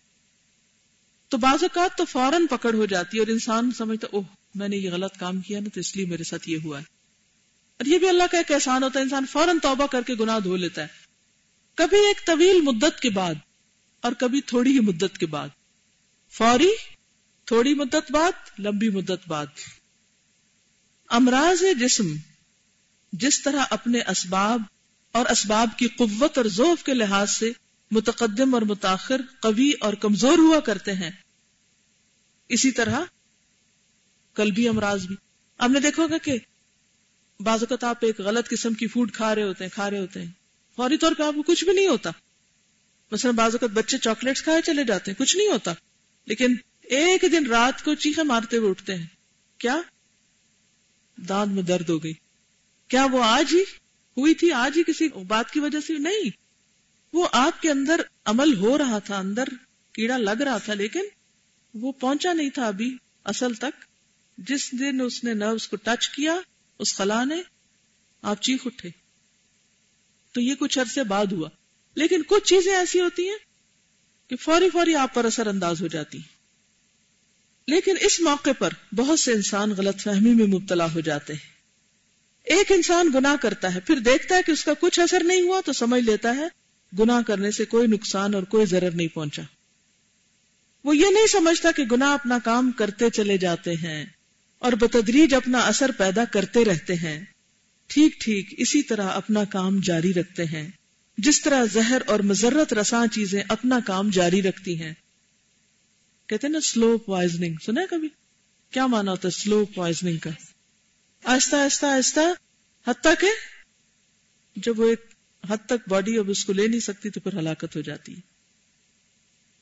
تو 1.29 1.39
بعض 1.39 1.63
اوقات 1.63 1.99
تو 1.99 2.05
فوراً 2.05 2.47
پکڑ 2.47 2.75
ہو 2.75 2.87
جاتی 2.87 3.17
ہے 3.17 3.23
اور 3.23 3.33
انسان 3.33 3.71
سمجھتا 3.71 4.07
اوہ، 4.13 4.23
میں 4.55 4.69
نے 4.69 4.77
یہ 4.77 4.91
غلط 4.91 5.19
کام 5.19 5.41
کیا 5.41 5.61
نا 5.61 5.69
تو 5.75 5.81
اس 5.81 5.97
لیے 5.97 6.07
میرے 6.07 6.25
ساتھ 6.25 6.49
یہ 6.49 6.59
ہوا 6.65 6.79
ہے۔ 6.79 6.85
اور 7.77 7.87
یہ 7.87 7.99
بھی 7.99 8.09
اللہ 8.09 8.23
کا 8.31 8.39
ایک 8.39 8.53
احسان 8.53 8.83
ہوتا 8.83 8.99
ہے، 8.99 9.05
انسان 9.05 9.27
فوراً 9.27 9.59
توبہ 9.59 9.87
کر 9.87 10.03
کے 10.03 10.15
گناہ 10.15 10.41
دھو 10.41 10.57
لیتا 10.57 10.83
ہے۔ 10.83 10.87
کبھی 11.75 12.07
ایک 12.07 12.27
طویل 12.27 12.61
مدت 12.61 13.01
کے 13.01 13.11
بعد 13.11 13.35
اور 14.03 14.13
کبھی 14.13 14.41
تھوڑی 14.41 14.73
ہی 14.73 14.81
مدت 14.81 15.19
کے 15.19 15.27
بعد۔ 15.27 15.49
فوری، 16.31 16.71
تھوڑی 17.45 17.75
مدت 17.75 18.13
بعد، 18.13 18.33
لمبی 18.59 18.89
مدت 18.89 19.29
بعد۔ 19.29 19.47
امراض 21.09 21.63
جسم، 21.81 22.17
جس 23.13 23.43
طرح 23.43 23.65
اپنے 23.71 23.99
اسباب 23.99 24.63
اور 25.13 25.27
اسباب 25.27 25.69
کی 25.77 25.89
قوت 25.89 26.39
اور 26.39 26.47
ذوف 26.47 26.83
کے 26.83 26.95
لحاظ 26.95 27.31
سے 27.31 27.53
متقدم 27.91 28.55
اور 28.55 28.63
متاخر، 28.63 29.21
قوی 29.41 29.73
اور 29.81 29.93
کمزور 29.93 30.39
ہوا 30.39 30.61
کرتے 30.61 30.93
ہیں۔ 30.93 31.11
اسی 32.49 32.71
طرح 32.71 33.01
قلبی 34.33 34.69
امراض 34.69 35.07
بھی۔ 35.07 35.17
آپ 35.59 35.71
نے 35.71 35.81
دیکھو 35.81 36.07
گا 36.07 36.19
کہ 36.19 36.39
بعض 37.41 37.61
اوقات 37.61 37.85
آپ 37.85 37.97
ایک 38.01 38.21
غلط 38.21 38.49
قسم 38.49 38.75
کی 38.75 38.87
فوڈ 38.87 39.13
کھا 39.13 39.35
رہے 39.35 39.43
ہوتے 39.43 39.65
ہیں، 39.65 39.71
کھا 39.75 39.91
رہے 39.91 39.99
ہوتے 39.99 40.23
ہیں۔ 40.23 40.31
فوری 40.77 40.99
طور 40.99 41.13
پہ 41.19 41.23
آپ 41.23 41.35
کو 41.35 41.43
کچھ 41.43 41.65
بھی 41.65 41.73
نہیں 41.73 41.89
ہوتا۔ 41.89 42.11
مثلا 43.13 43.31
بعض 43.31 43.55
اوقات 43.55 43.71
بچے 43.71 43.99
چاکلیٹس 43.99 44.43
کھائے 44.43 44.63
چلے 44.63 44.85
جاتے 44.85 45.11
ہیں، 45.11 45.19
کچھ 45.19 45.37
نہیں 45.37 45.49
ہوتا۔ 45.49 45.73
لیکن 46.27 46.55
ایک 46.81 47.25
دن 47.33 47.47
رات 47.47 47.85
کو 47.85 47.95
چیخے 47.95 48.23
مارتے 48.23 48.57
ہوئے 48.57 48.71
اٹھتے 48.71 48.95
ہیں۔ 48.95 49.07
کیا؟ 49.59 49.81
دانت 51.29 51.53
میں 51.53 51.63
درد 51.63 51.89
ہو 51.89 52.05
گئی۔ 52.05 52.13
کیا 52.89 53.05
وہ 53.05 53.25
آج 53.25 53.55
ہی 53.55 53.61
ہوئی 54.17 54.35
تھی؟ 54.35 54.53
آج 54.53 54.79
ہی 54.79 54.83
کسی 54.83 55.09
بات 55.29 55.51
کی 55.51 55.61
وجہ 55.61 55.81
سے؟ 55.81 55.99
نہیں۔ 55.99 56.31
وہ 57.13 57.29
آپ 57.33 57.63
کے 57.63 57.71
اندر 57.71 58.01
عمل 58.25 58.57
ہو 58.57 58.79
رہا 58.79 58.99
تھا، 58.99 59.19
اندر 59.19 59.45
کیڑا 59.93 60.17
لگ 60.17 60.43
رہا 60.43 60.59
تھا، 60.59 60.75
لیکن 60.75 61.05
وہ 61.75 61.93
پہنچا 61.93 62.33
نہیں 62.33 62.51
تھا 62.51 62.67
ابھی 62.67 62.97
اصل 63.25 63.55
تک۔ 63.55 63.85
جس 64.39 64.73
دن 64.73 65.01
اس 65.01 65.25
نے 65.25 65.35
نروس 65.35 65.69
کو 65.69 65.77
ٹچ 65.77 66.09
کیا، 66.09 66.37
اس 66.79 66.95
خلا 66.95 67.25
نے 67.25 67.37
آپ 68.23 68.43
چیخ 68.43 68.67
اٹھے۔ 68.67 68.91
تو 70.33 70.41
یہ 70.41 70.55
کچھ 70.55 70.79
عرصے 70.79 71.05
بعد 71.05 71.27
ہوا۔ 71.33 71.49
لیکن 71.95 72.23
کچھ 72.27 72.45
چیزیں 72.45 72.75
ایسی 72.75 73.01
ہوتی 73.01 73.29
ہیں 73.29 73.37
کہ 74.31 74.37
فوری 74.37 74.71
فوری 74.71 74.95
آپ 74.95 75.15
پر 75.15 75.25
اثر 75.25 75.47
انداز 75.47 75.83
ہو 75.83 75.87
جاتی 75.87 76.19
لیکن 77.67 77.95
اس 78.01 78.21
موقع 78.21 78.51
پر 78.59 78.71
بہت 78.95 79.21
سے 79.21 79.33
انسان 79.33 79.71
غلط 79.71 80.01
فہمی 80.01 80.35
میں 80.35 80.47
مبتلا 80.47 80.93
ہو 80.95 81.01
جاتے 81.01 81.33
ہیں۔ 81.33 81.53
ایک 82.43 82.73
انسان 82.73 83.11
گنا 83.15 83.37
کرتا 83.41 83.75
ہے، 83.75 83.81
پھر 83.81 83.99
دیکھتا 83.99 84.37
ہے 84.37 84.41
کہ 84.47 84.53
اس 84.53 84.65
کا 84.65 84.73
کچھ 84.81 85.01
اثر 85.01 85.23
نہیں 85.25 85.41
ہوا 85.41 85.61
تو 85.65 85.73
سمجھ 85.73 86.03
لیتا 86.03 86.37
ہے 86.37 86.49
گنا 86.99 87.23
کرنے 87.27 87.51
سے 87.51 87.65
کوئی 87.65 87.87
نقصان 87.87 88.35
اور 88.35 88.43
کوئی 88.43 88.67
ضرر 88.67 88.91
نہیں 88.91 89.09
پہنچا۔ 89.09 89.43
وہ 90.85 90.97
یہ 90.97 91.07
نہیں 91.07 91.27
سمجھتا 91.27 91.71
کہ 91.77 91.85
گنا 91.85 92.15
اپنا 92.15 92.39
کام 92.45 92.71
کرتے 92.71 93.11
چلے 93.11 93.39
جاتے 93.39 93.71
ہیں 93.73 94.07
اور 94.59 94.73
بتدریج 94.73 95.35
اپنا 95.35 95.59
اثر 95.59 95.91
پیدا 95.99 96.25
کرتے 96.25 96.65
رہتے 96.65 96.95
ہیں۔ 96.95 97.25
ٹھیک 97.87 98.21
ٹھیک، 98.21 98.55
اسی 98.59 98.83
طرح 98.83 99.09
اپنا 99.09 99.45
کام 99.45 99.81
جاری 99.81 100.15
رکھتے 100.15 100.45
ہیں۔ 100.45 100.71
جس 101.23 101.43
طرح 101.43 101.65
زہر 101.65 102.03
اور 102.07 102.21
مذرت 102.21 102.73
رساں 102.73 103.07
چیزیں 103.07 103.43
اپنا 103.49 103.79
کام 103.87 104.11
جاری 104.11 104.43
رکھتی 104.43 104.83
ہیں۔ 104.83 104.95
کہتے 106.27 106.47
ہیں 106.47 106.53
نا 106.53 106.61
سلو 106.61 106.99
پوائزنگ 106.99 107.55
سنا 107.67 107.81
کبھی؟ 107.91 108.09
کیا 108.71 108.87
مانا 108.87 109.11
ہوتا 109.11 109.29
ہے 109.29 109.43
سلو 109.43 109.65
پوائزنگ 109.65 110.17
کا؟ 110.17 110.31
آہستہ 111.25 111.57
آہستہ 111.57 111.87
آہستہ 111.87 112.21
حتیٰ 112.87 113.13
کہ 113.21 113.27
جب 114.57 114.81
وہ 114.81 114.85
ایک 114.85 115.07
حد 115.51 115.57
تک 115.67 115.89
باڈی 115.89 116.19
اب 116.19 116.31
اس 116.31 116.45
کو 116.45 116.53
لے 116.53 116.69
نہیں 116.69 116.81
سکتی 116.81 117.11
تو 117.11 117.21
پھر 117.21 117.39
ہلاکت 117.39 117.77
ہو 117.77 117.81
جاتی۔ 117.81 118.15
ہے 118.15 118.21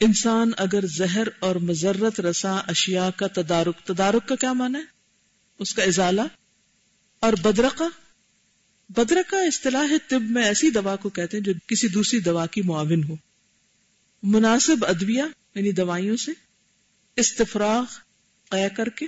انسان 0.00 0.50
اگر 0.57 0.87
زہر 0.87 1.29
اور 1.38 1.57
مذرت 1.57 2.21
رسا 2.21 2.57
اشیاء 2.57 3.11
کا 3.17 3.26
تدارک 3.26 3.79
تدارک 3.87 4.29
کا 4.29 4.35
کیا 4.35 4.52
مانا 4.52 4.79
ہے؟ 4.79 4.85
اس 5.59 5.75
کا 5.75 5.83
ازالہ 5.83 6.23
اور 7.21 7.33
بدرقہ؟ 7.43 7.85
بدرقہ 8.97 9.37
اصطلاح 9.37 9.92
طب 10.09 10.23
میں 10.23 10.44
ایسی 10.44 10.70
دوا 10.70 10.97
کو 10.97 11.09
کہتے 11.09 11.37
ہیں 11.37 11.44
جو 11.44 11.52
کسی 11.66 11.88
دوسری 11.88 12.20
دوا 12.20 12.47
کی 12.47 12.62
معاون 12.62 13.04
ہو۔ 13.04 13.16
مناسب 14.23 14.85
ادویہ 14.85 15.23
یعنی 15.54 15.73
دوائیوں 15.73 16.16
سے، 16.16 16.32
استفراغ 17.16 17.85
قے 18.50 18.68
کر 18.76 18.88
کے، 18.88 19.06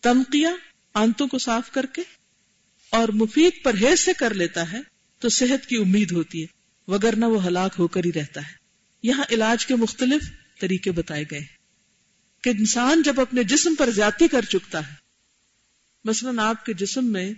تنقیہ 0.00 0.48
آنتوں 0.94 1.26
کو 1.26 1.38
صاف 1.38 1.70
کر 1.70 1.86
کے، 1.86 2.02
اور 2.92 3.08
مفید 3.08 3.62
پرہیز 3.62 4.00
سے 4.00 4.12
کر 4.12 4.34
لیتا 4.34 4.72
ہے 4.72 4.80
تو 5.18 5.28
صحت 5.28 5.66
کی 5.66 5.76
امید 5.76 6.12
ہوتی 6.12 6.42
ہے، 6.42 6.46
وگرنہ 6.88 7.24
وہ 7.24 7.46
ہلاک 7.46 7.74
ہو 7.78 7.86
کر 7.86 8.04
ہی 8.04 8.12
رہتا 8.12 8.40
ہے۔ 8.40 8.52
یہاں 9.02 9.24
علاج 9.30 9.66
کے 9.66 9.74
مختلف 9.76 10.30
طریقے 10.60 10.90
بتائے 10.90 11.24
گئے 11.30 11.40
کہ 12.44 12.50
انسان 12.50 13.02
جب 13.02 13.20
اپنے 13.20 13.42
جسم 13.44 13.74
پر 13.74 13.90
زیادتی 13.90 14.28
کر 14.28 14.44
چکتا 14.44 14.86
ہے، 14.88 14.94
مثلا 16.04 16.42
آپ 16.48 16.64
کے 16.64 16.72
جسم 16.72 17.12
میں 17.12 17.32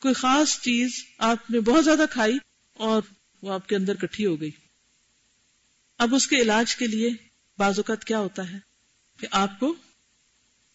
کوئی 0.00 0.14
خاص 0.14 0.60
چیز 0.60 0.90
آپ 1.18 1.50
نے 1.50 1.60
بہت 1.60 1.84
زیادہ 1.84 2.04
کھائی 2.10 2.38
اور 2.72 3.02
وہ 3.42 3.52
آپ 3.52 3.68
کے 3.68 3.76
اندر 3.76 3.94
کٹھی 3.94 4.26
ہو 4.26 4.40
گئی۔ 4.40 4.50
اب 5.98 6.14
اس 6.14 6.26
کے 6.26 6.36
علاج 6.36 6.76
کے 6.76 6.86
لیے 6.86 7.10
بعض 7.58 7.78
اوقات 7.78 8.04
کیا 8.04 8.18
ہوتا 8.18 8.52
ہے 8.52 8.58
کہ 9.18 9.26
آپ 9.30 9.60
کو 9.60 9.74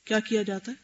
کیا 0.06 0.20
کیا 0.20 0.44
جاتا 0.44 0.72
ہے؟ 0.72 0.76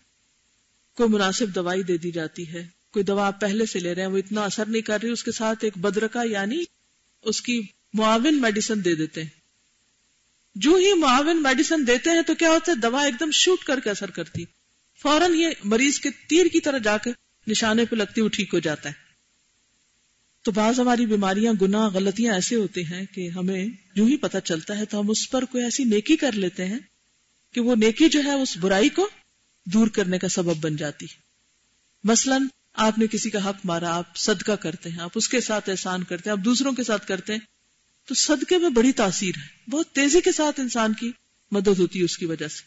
کوئی 0.93 1.09
مناسب 1.09 1.55
دوائی 1.55 1.83
دے 1.83 1.97
دی 1.97 2.11
جاتی 2.11 2.53
ہے، 2.53 2.67
کوئی 2.91 3.05
دوا 3.05 3.27
آپ 3.27 3.41
پہلے 3.41 3.65
سے 3.65 3.79
لے 3.79 3.95
رہے 3.95 4.01
ہیں، 4.01 4.09
وہ 4.09 4.17
اتنا 4.17 4.43
اثر 4.43 4.65
نہیں 4.65 4.81
کر 4.81 5.01
رہی، 5.01 5.09
اس 5.09 5.23
کے 5.23 5.31
ساتھ 5.31 5.63
ایک 5.63 5.77
بدرکا 5.77 6.23
یعنی 6.23 6.63
اس 7.21 7.41
کی 7.41 7.61
معاون 7.93 8.41
میڈیسن 8.41 8.85
دے 8.85 8.95
دیتے 8.95 9.23
ہیں۔ 9.23 9.29
جو 10.55 10.75
ہی 10.75 10.93
معاون 10.93 11.43
میڈیسن 11.43 11.87
دیتے 11.87 12.09
ہیں 12.09 12.21
تو 12.21 12.35
کیا 12.35 12.49
ہوتا 12.49 12.71
ہے؟ 12.71 12.77
دوا 12.77 13.03
ایک 13.03 13.19
دم 13.19 13.31
شوٹ 13.31 13.63
کر 13.63 13.79
کے 13.79 13.89
اثر 13.89 14.11
کرتی۔ 14.11 14.45
فوراً 15.01 15.35
یہ 15.35 15.49
مریض 15.63 15.99
کے 15.99 16.09
تیر 16.09 16.45
کی 16.45 16.59
طرح 16.59 16.77
جا 16.77 16.97
کے 16.97 17.11
نشانے 17.47 17.85
پہ 17.85 17.95
لگتی 17.95 18.21
وہ 18.21 18.29
ٹھیک 18.29 18.53
ہو 18.53 18.59
جاتا 18.59 18.89
ہے۔ 18.89 18.93
تو 20.41 20.51
بعض 20.51 20.79
ہماری 20.79 21.05
بیماریاں 21.05 21.53
گنا 21.61 21.87
غلطیاں 21.87 22.33
ایسے 22.33 22.55
ہوتے 22.55 22.83
ہیں 22.83 23.05
کہ 23.05 23.29
ہمیں 23.29 23.67
جو 23.95 24.05
ہی 24.05 24.17
پتہ 24.17 24.37
چلتا 24.43 24.77
ہے 24.77 24.85
تو 24.85 24.99
ہم 24.99 25.09
اس 25.09 25.29
پر 25.29 25.45
کوئی 25.45 25.63
ایسی 25.63 25.83
نیکی 25.83 26.15
کر 26.15 26.31
لیتے 26.31 26.65
ہیں 26.65 26.79
کہ 27.53 27.61
وہ 27.61 27.75
نیکی 27.75 28.09
جو 28.09 28.23
ہے 28.23 28.31
اس 28.31 28.57
برائی 28.57 28.89
کو 28.89 29.09
دور 29.65 29.87
کرنے 29.87 30.19
کا 30.19 30.27
سبب 30.27 30.55
بن 30.61 30.75
جاتی 30.75 31.05
مثلا، 32.03 32.37
آپ 32.73 32.99
نے 32.99 33.07
کسی 33.07 33.29
کا 33.29 33.49
حق 33.49 33.55
مارا، 33.63 33.95
آپ 33.95 34.17
صدقہ 34.17 34.51
کرتے 34.51 34.89
ہیں، 34.89 34.99
آپ 34.99 35.11
اس 35.15 35.29
کے 35.29 35.41
ساتھ 35.41 35.69
احسان 35.69 36.03
کرتے 36.03 36.29
ہیں، 36.29 36.37
آپ 36.37 36.45
دوسروں 36.45 36.71
کے 36.71 36.83
ساتھ 36.83 37.07
کرتے 37.07 37.33
ہیں۔ 37.33 37.39
تو 38.05 38.15
صدقے 38.15 38.57
میں 38.57 38.69
بڑی 38.69 38.91
تاثیر 38.91 39.31
ہے۔ 39.37 39.71
بہت 39.71 39.87
تیزی 39.87 40.21
کے 40.21 40.31
ساتھ 40.31 40.59
انسان 40.59 40.93
کی 40.93 41.11
مدد 41.51 41.79
ہوتی 41.79 41.99
ہے 41.99 42.03
اس 42.03 42.17
کی 42.17 42.25
وجہ 42.25 42.47
سے۔ 42.47 42.63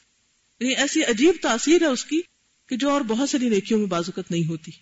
یعنی 0.60 0.74
ایسی 0.74 1.04
عجیب 1.04 1.34
تاثیر 1.42 1.82
ہے 1.82 1.86
اس 1.86 2.04
کی 2.04 2.20
کہ 2.68 2.76
جو 2.76 2.90
اور 2.90 3.00
بہت 3.00 3.30
ساری 3.30 3.48
نیکیوں 3.48 3.78
میں 3.78 3.86
بازوقت 3.86 4.30
نہیں 4.30 4.48
ہوتی۔ 4.48 4.72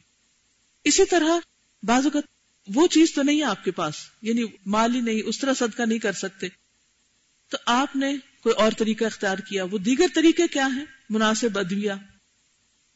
اسی 0.85 1.05
طرح 1.05 1.39
بازوقت 1.83 2.27
وہ 2.75 2.87
چیز 2.87 3.15
تو 3.15 3.23
نہیں 3.23 3.39
ہے 3.39 3.45
آپ 3.45 3.65
کے 3.65 3.71
پاس 3.71 3.95
یعنی 4.23 4.43
مال 4.67 4.95
ہی 4.95 5.01
نہیں، 5.01 5.23
اس 5.25 5.39
طرح 5.39 5.55
صدقہ 5.55 5.83
نہیں 5.83 5.99
کر 5.99 6.13
سکتے۔ 6.13 6.49
تو 7.51 7.57
آپ 7.67 7.97
نے 7.97 8.17
کوئی 8.43 8.55
اور 8.55 8.73
طریقہ 8.79 9.05
اختیار 9.05 9.39
کیا؟ 9.39 9.65
وہ 9.65 9.79
دیگر 9.79 10.07
طریقے 10.15 10.47
کیا 10.47 10.69
ہیں؟ 10.77 10.85
مناسب 11.11 11.59
ادویہ۔ 11.59 11.93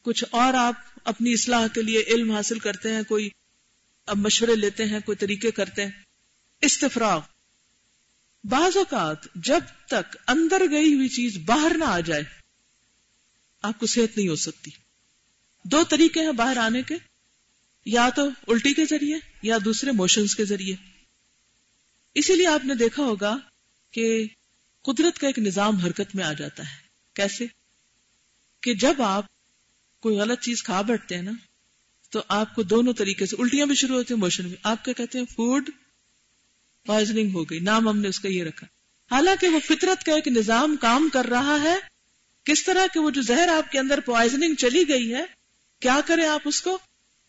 کچھ 0.01 0.25
اور 0.31 0.53
آپ 0.53 0.75
اپنی 1.03 1.33
اصلاح 1.33 1.67
کے 1.67 1.81
لیے 1.81 2.03
علم 2.07 2.31
حاصل 2.31 2.59
کرتے 2.59 2.93
ہیں، 2.93 3.03
کوئی 3.03 3.29
اب 4.05 4.17
مشورے 4.17 4.55
لیتے 4.55 4.85
ہیں، 4.85 4.99
کوئی 4.99 5.15
طریقے 5.15 5.51
کرتے 5.51 5.83
ہیں۔ 5.85 5.91
استفراغ۔ 6.61 7.21
بعض 8.43 8.77
اوقات 8.77 9.17
جب 9.35 9.59
تک 9.87 10.17
اندر 10.27 10.61
گئی 10.71 10.93
ہوئی 10.93 11.09
چیز 11.09 11.37
باہر 11.45 11.71
نہ 11.77 11.83
آ 11.83 11.99
جائے 11.99 12.23
آپ 13.61 13.79
کو 13.79 13.85
صحت 13.85 14.17
نہیں 14.17 14.27
ہو 14.27 14.35
سکتی۔ 14.35 14.71
دو 15.63 15.83
طریقے 15.83 16.19
ہیں 16.19 16.31
باہر 16.31 16.57
آنے 16.57 16.81
کے۔ 16.81 16.95
یا 17.85 18.09
تو 18.15 18.29
الٹی 18.47 18.73
کے 18.73 18.85
ذریعے 18.85 19.17
یا 19.41 19.57
دوسرے 19.65 19.91
موشنز 19.91 20.35
کے 20.35 20.45
ذریعے۔ 20.45 20.75
اسی 22.13 22.35
لیے 22.35 22.47
آپ 22.47 22.65
نے 22.65 22.75
دیکھا 22.75 23.03
ہوگا 23.03 23.37
کہ 23.91 24.27
قدرت 24.81 25.19
کا 25.19 25.27
ایک 25.27 25.39
نظام 25.39 25.75
حرکت 25.75 26.15
میں 26.15 26.23
آ 26.23 26.33
جاتا 26.33 26.63
ہے۔ 26.63 26.75
کیسے؟ 27.13 27.45
کہ 28.61 28.73
جب 28.73 29.01
آپ 29.01 29.25
کوئی 29.99 30.17
غلط 30.17 30.39
چیز 30.39 30.63
کھا 30.63 30.81
بیٹھتے 30.81 31.15
ہیں 31.15 31.21
نا، 31.21 31.31
تو 32.09 32.21
آپ 32.27 32.55
کو 32.55 32.63
دونوں 32.63 32.93
طریقے 32.93 33.25
سے، 33.25 33.35
الٹیاں 33.39 33.65
بھی 33.65 33.75
شروع 33.75 33.95
ہوتی 33.95 34.13
ہیں، 34.13 34.21
موشن 34.21 34.47
بھی۔ 34.47 34.55
آپ 34.63 34.85
کیا 34.85 34.93
کہتے 34.93 35.19
ہیں؟ 35.19 35.25
فوڈ 35.25 35.69
پوائزنگ 36.85 37.31
ہو 37.31 37.43
گئی۔ 37.43 37.59
نام 37.59 37.87
ہم 37.87 37.97
نے 37.97 38.07
اس 38.07 38.19
کا 38.19 38.29
یہ 38.29 38.43
رکھا۔ 38.43 38.67
حالانکہ 39.11 39.47
وہ 39.47 39.59
فطرت 39.59 40.03
کا 40.03 40.13
ایک 40.13 40.27
نظام 40.27 40.75
کام 40.75 41.09
کر 41.13 41.25
رہا 41.25 41.57
ہے۔ 41.63 41.96
کس 42.47 42.63
طرح 42.63 42.85
کہ 42.93 42.99
وہ 42.99 43.09
جو 43.09 43.21
زہر 43.21 43.47
آپ 43.47 43.71
کے 43.71 43.79
اندر 43.79 43.99
پوائزنگ 43.99 44.55
چلی 44.55 44.89
گئی 44.89 45.13
ہے، 45.13 45.23
کیا 45.79 45.99
کریں 46.05 46.27
آپ 46.27 46.41
اس 46.45 46.61
کو؟ 46.61 46.77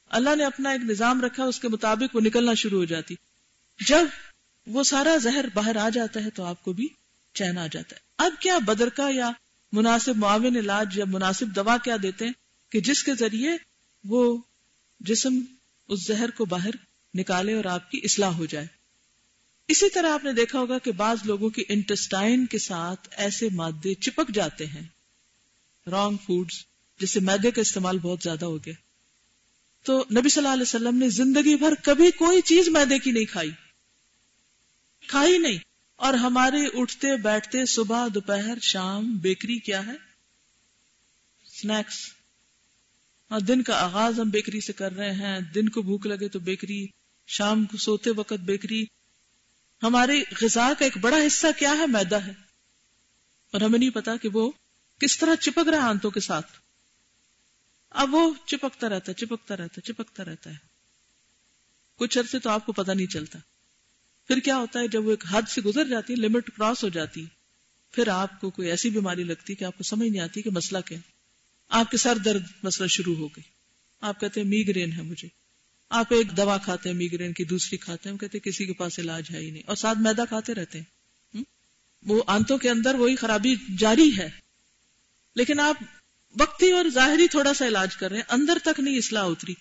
اللہ 0.07 0.37
نے 0.37 0.45
اپنا 0.45 0.71
ایک 0.71 0.81
نظام 0.85 1.21
رکھا، 1.21 1.45
اس 1.45 1.61
کے 1.61 1.69
مطابق 1.69 2.17
وہ 2.17 2.21
نکلنا 2.21 2.55
شروع 2.55 2.79
ہو 2.79 2.85
جاتی۔ 2.85 3.15
جب 3.87 4.07
وہ 4.67 4.83
سارا 4.83 5.17
زہر 5.17 5.45
باہر 5.55 5.77
آ 5.77 5.89
جاتا 5.89 6.25
ہے 6.25 6.31
تو 6.31 6.45
آپ 6.45 6.63
کو 6.63 6.73
بھی 6.73 6.89
چین 7.35 7.59
آ 7.59 7.67
جاتا 7.67 7.97
ہے۔ 7.97 8.01
اب 8.19 8.33
کیا 8.41 8.59
بدر 8.59 8.89
کا 8.89 9.09
یا 9.11 9.31
مناسب 9.73 10.17
معاون 10.17 10.57
علاج 10.57 10.99
یا 10.99 11.05
مناسب 11.09 11.47
دوا 11.57 11.77
کیا 11.77 11.97
دیتے 12.03 12.25
ہیں 12.25 12.33
کہ 12.73 12.81
جس 12.81 13.03
کے 13.03 13.15
ذریعے 13.15 13.51
وہ 14.05 14.39
جسم 15.01 15.41
اس 15.89 16.07
زہر 16.07 16.31
کو 16.31 16.45
باہر 16.45 16.71
نکالے 17.15 17.55
اور 17.55 17.65
آپ 17.65 17.91
کی 17.91 18.01
اصلاح 18.05 18.31
ہو 18.31 18.47
جائے؟ 18.47 18.67
اسی 19.69 19.91
طرح 19.91 20.13
آپ 20.13 20.25
نے 20.25 20.33
دیکھا 20.33 20.59
ہوگا 20.59 20.79
کہ 20.79 20.93
بعض 20.93 21.17
لوگوں 21.25 21.49
کی 21.49 21.65
انٹسٹائن 21.69 22.47
کے 22.47 22.59
ساتھ 22.59 23.09
ایسے 23.13 23.49
مادے 23.53 23.95
چپک 23.95 24.29
جاتے 24.35 24.67
ہیں۔ 24.67 24.98
رانگ 25.89 26.17
فوڈز 26.17 26.55
جسے 27.01 27.21
میدے 27.21 27.51
کا 27.51 27.61
استعمال 27.61 27.99
بہت 27.99 28.19
زیادہ 28.23 28.45
ہو 28.45 28.65
گیا۔ 28.65 28.75
تو 29.85 30.05
نبی 30.13 30.29
صلی 30.29 30.41
اللہ 30.41 30.53
علیہ 30.53 30.63
وسلم 30.63 30.97
نے 30.97 31.09
زندگی 31.09 31.57
بھر 31.57 31.75
کبھی 31.83 32.11
کوئی 32.11 32.41
چیز 32.41 32.69
میدے 32.69 32.99
کی 32.99 33.11
نہیں 33.11 33.25
کھائی۔ 33.25 33.51
کھائی 35.09 35.39
نہیں۔ 35.39 35.59
اور 35.97 36.15
ہمارے 36.15 36.81
اٹھتے 36.81 37.17
بیٹھتے 37.17 37.67
صبح، 37.67 38.09
دوپہر، 38.15 38.59
شام، 38.63 39.17
بیکری 39.17 39.59
کیا 39.59 39.87
ہے؟ 39.87 39.93
ہاں 43.31 43.41
دن 43.41 43.63
کا 43.63 43.85
آغاز 43.85 44.21
ہم 44.21 44.31
بیکری 44.31 44.61
سے 44.61 44.73
کر 44.73 44.93
رہے 44.93 45.13
ہیں۔ 45.13 45.41
دن 45.41 45.69
کو 45.69 45.83
بھوک 45.83 46.07
لگے 46.07 46.29
تو 46.29 46.39
بیکری، 46.39 46.87
شام 47.27 47.65
کو 47.65 47.77
سوتے 47.77 48.11
وقت 48.11 48.33
بیکری۔ 48.33 48.85
ہماری 49.83 50.23
غذا 50.41 50.73
کا 50.79 50.85
ایک 50.85 50.99
بڑا 50.99 51.17
حصہ 51.27 51.47
کیا 51.59 51.73
ہے؟ 51.79 51.87
میدا 51.87 52.27
ہے۔ 52.27 52.33
اور 53.53 53.61
ہمیں 53.61 53.79
نہیں 53.79 53.91
پتا 53.91 54.17
کہ 54.17 54.29
وہ 54.33 54.51
کس 55.01 55.19
طرح 55.19 55.35
چپک 55.35 55.69
رہا 55.69 55.89
آنتوں 55.89 56.11
کے 56.11 56.21
ساتھ؟ 56.21 56.47
اب 57.91 58.15
وہ 58.15 58.35
چپکتا 58.47 58.89
رہتا 58.89 59.13
ہے، 59.13 59.27
چپکتا 59.27 59.57
رہتا 59.57 59.75
ہے، 59.79 59.93
چپکتا 59.93 60.25
رہتا 60.25 60.51
ہے۔ 60.51 60.57
کچھ 61.97 62.19
عرصے 62.19 62.39
تو 62.39 62.51
آپ 62.51 62.67
کو 62.67 62.73
پتا 62.73 62.93
نہیں 62.95 63.07
چلتا۔ 63.07 63.39
پھر 64.27 64.39
کیا 64.39 64.57
ہوتا 64.57 64.81
ہے 64.81 64.89
جب 64.89 65.07
وہ 65.07 65.11
ایک 65.11 65.25
حد 65.31 65.43
سے 65.49 65.61
گزر 65.61 65.85
جاتی 65.85 66.13
ہے 66.13 66.19
لمٹ 66.19 66.51
کراس 66.51 66.85
ہو 66.85 66.89
جاتی۔ 66.89 67.25
پھر 67.93 68.09
آپ 68.09 68.41
کو 68.41 68.51
کوئی 68.51 68.69
ایسی 68.69 68.91
بیماری 68.91 69.25
لگتی 69.25 69.55
کہ 69.55 69.65
آپ 69.65 69.79
کو 69.79 69.85
سمجھ 69.85 70.09
نہیں 70.09 70.23
آتی 70.23 70.43
کہ 70.43 70.51
مسئلہ 70.51 70.81
کیا 70.81 70.99
آپ 71.69 71.91
کے 71.91 71.97
سر 71.97 72.19
درد 72.19 72.43
مسئلہ 72.63 72.89
شروع 72.89 73.17
ہو 73.17 73.29
گئی 73.29 73.43
آپ 74.01 74.21
کہتے 74.21 74.41
ہیں 74.41 74.49
میگرین 74.49 74.93
ہے 74.93 75.03
مجھے۔ 75.03 75.29
آپ 75.91 76.07
ایک 76.11 76.37
دوا 76.37 76.59
کھاتے 76.59 76.89
ہیں 76.89 76.97
میگرین 76.97 77.33
کی 77.33 77.45
دوسری 77.45 77.79
کھاتے 77.79 78.09
ہیں۔ 78.09 78.17
کہتے 78.17 78.39
ہیں 78.39 78.45
کسی 78.45 78.67
کے 78.67 78.73
پاس 78.73 78.99
علاج 78.99 79.25
ہے 79.31 79.39
ہی 79.39 79.51
نہیں۔ 79.51 79.63
اور 79.67 79.77
ساتھ 79.77 79.99
میدا 79.99 80.25
کھاتے 80.25 80.55
رہتے 80.55 80.81
ہیں۔ 80.81 81.43
وہ 82.03 82.23
آنتوں 82.27 82.59
کے 82.59 82.71
اندر 82.71 82.95
وہی 82.95 83.17
خرابی 83.17 83.55
جاری 83.79 84.19
ہے۔ 84.19 84.48
لیکن 85.39 85.61
آپ 85.61 85.77
وقتی 86.41 86.73
اور 86.73 86.85
ظاہری 86.89 87.29
تھوڑا 87.29 87.55
سا 87.55 87.67
علاج 87.67 87.97
کر 87.97 88.09
رہے 88.09 88.17
ہیں، 88.17 88.25
اندر 88.29 88.59
تک 88.65 88.81
نہیں 88.81 88.97
اصلاح 88.97 89.25
اتری۔ 89.25 89.55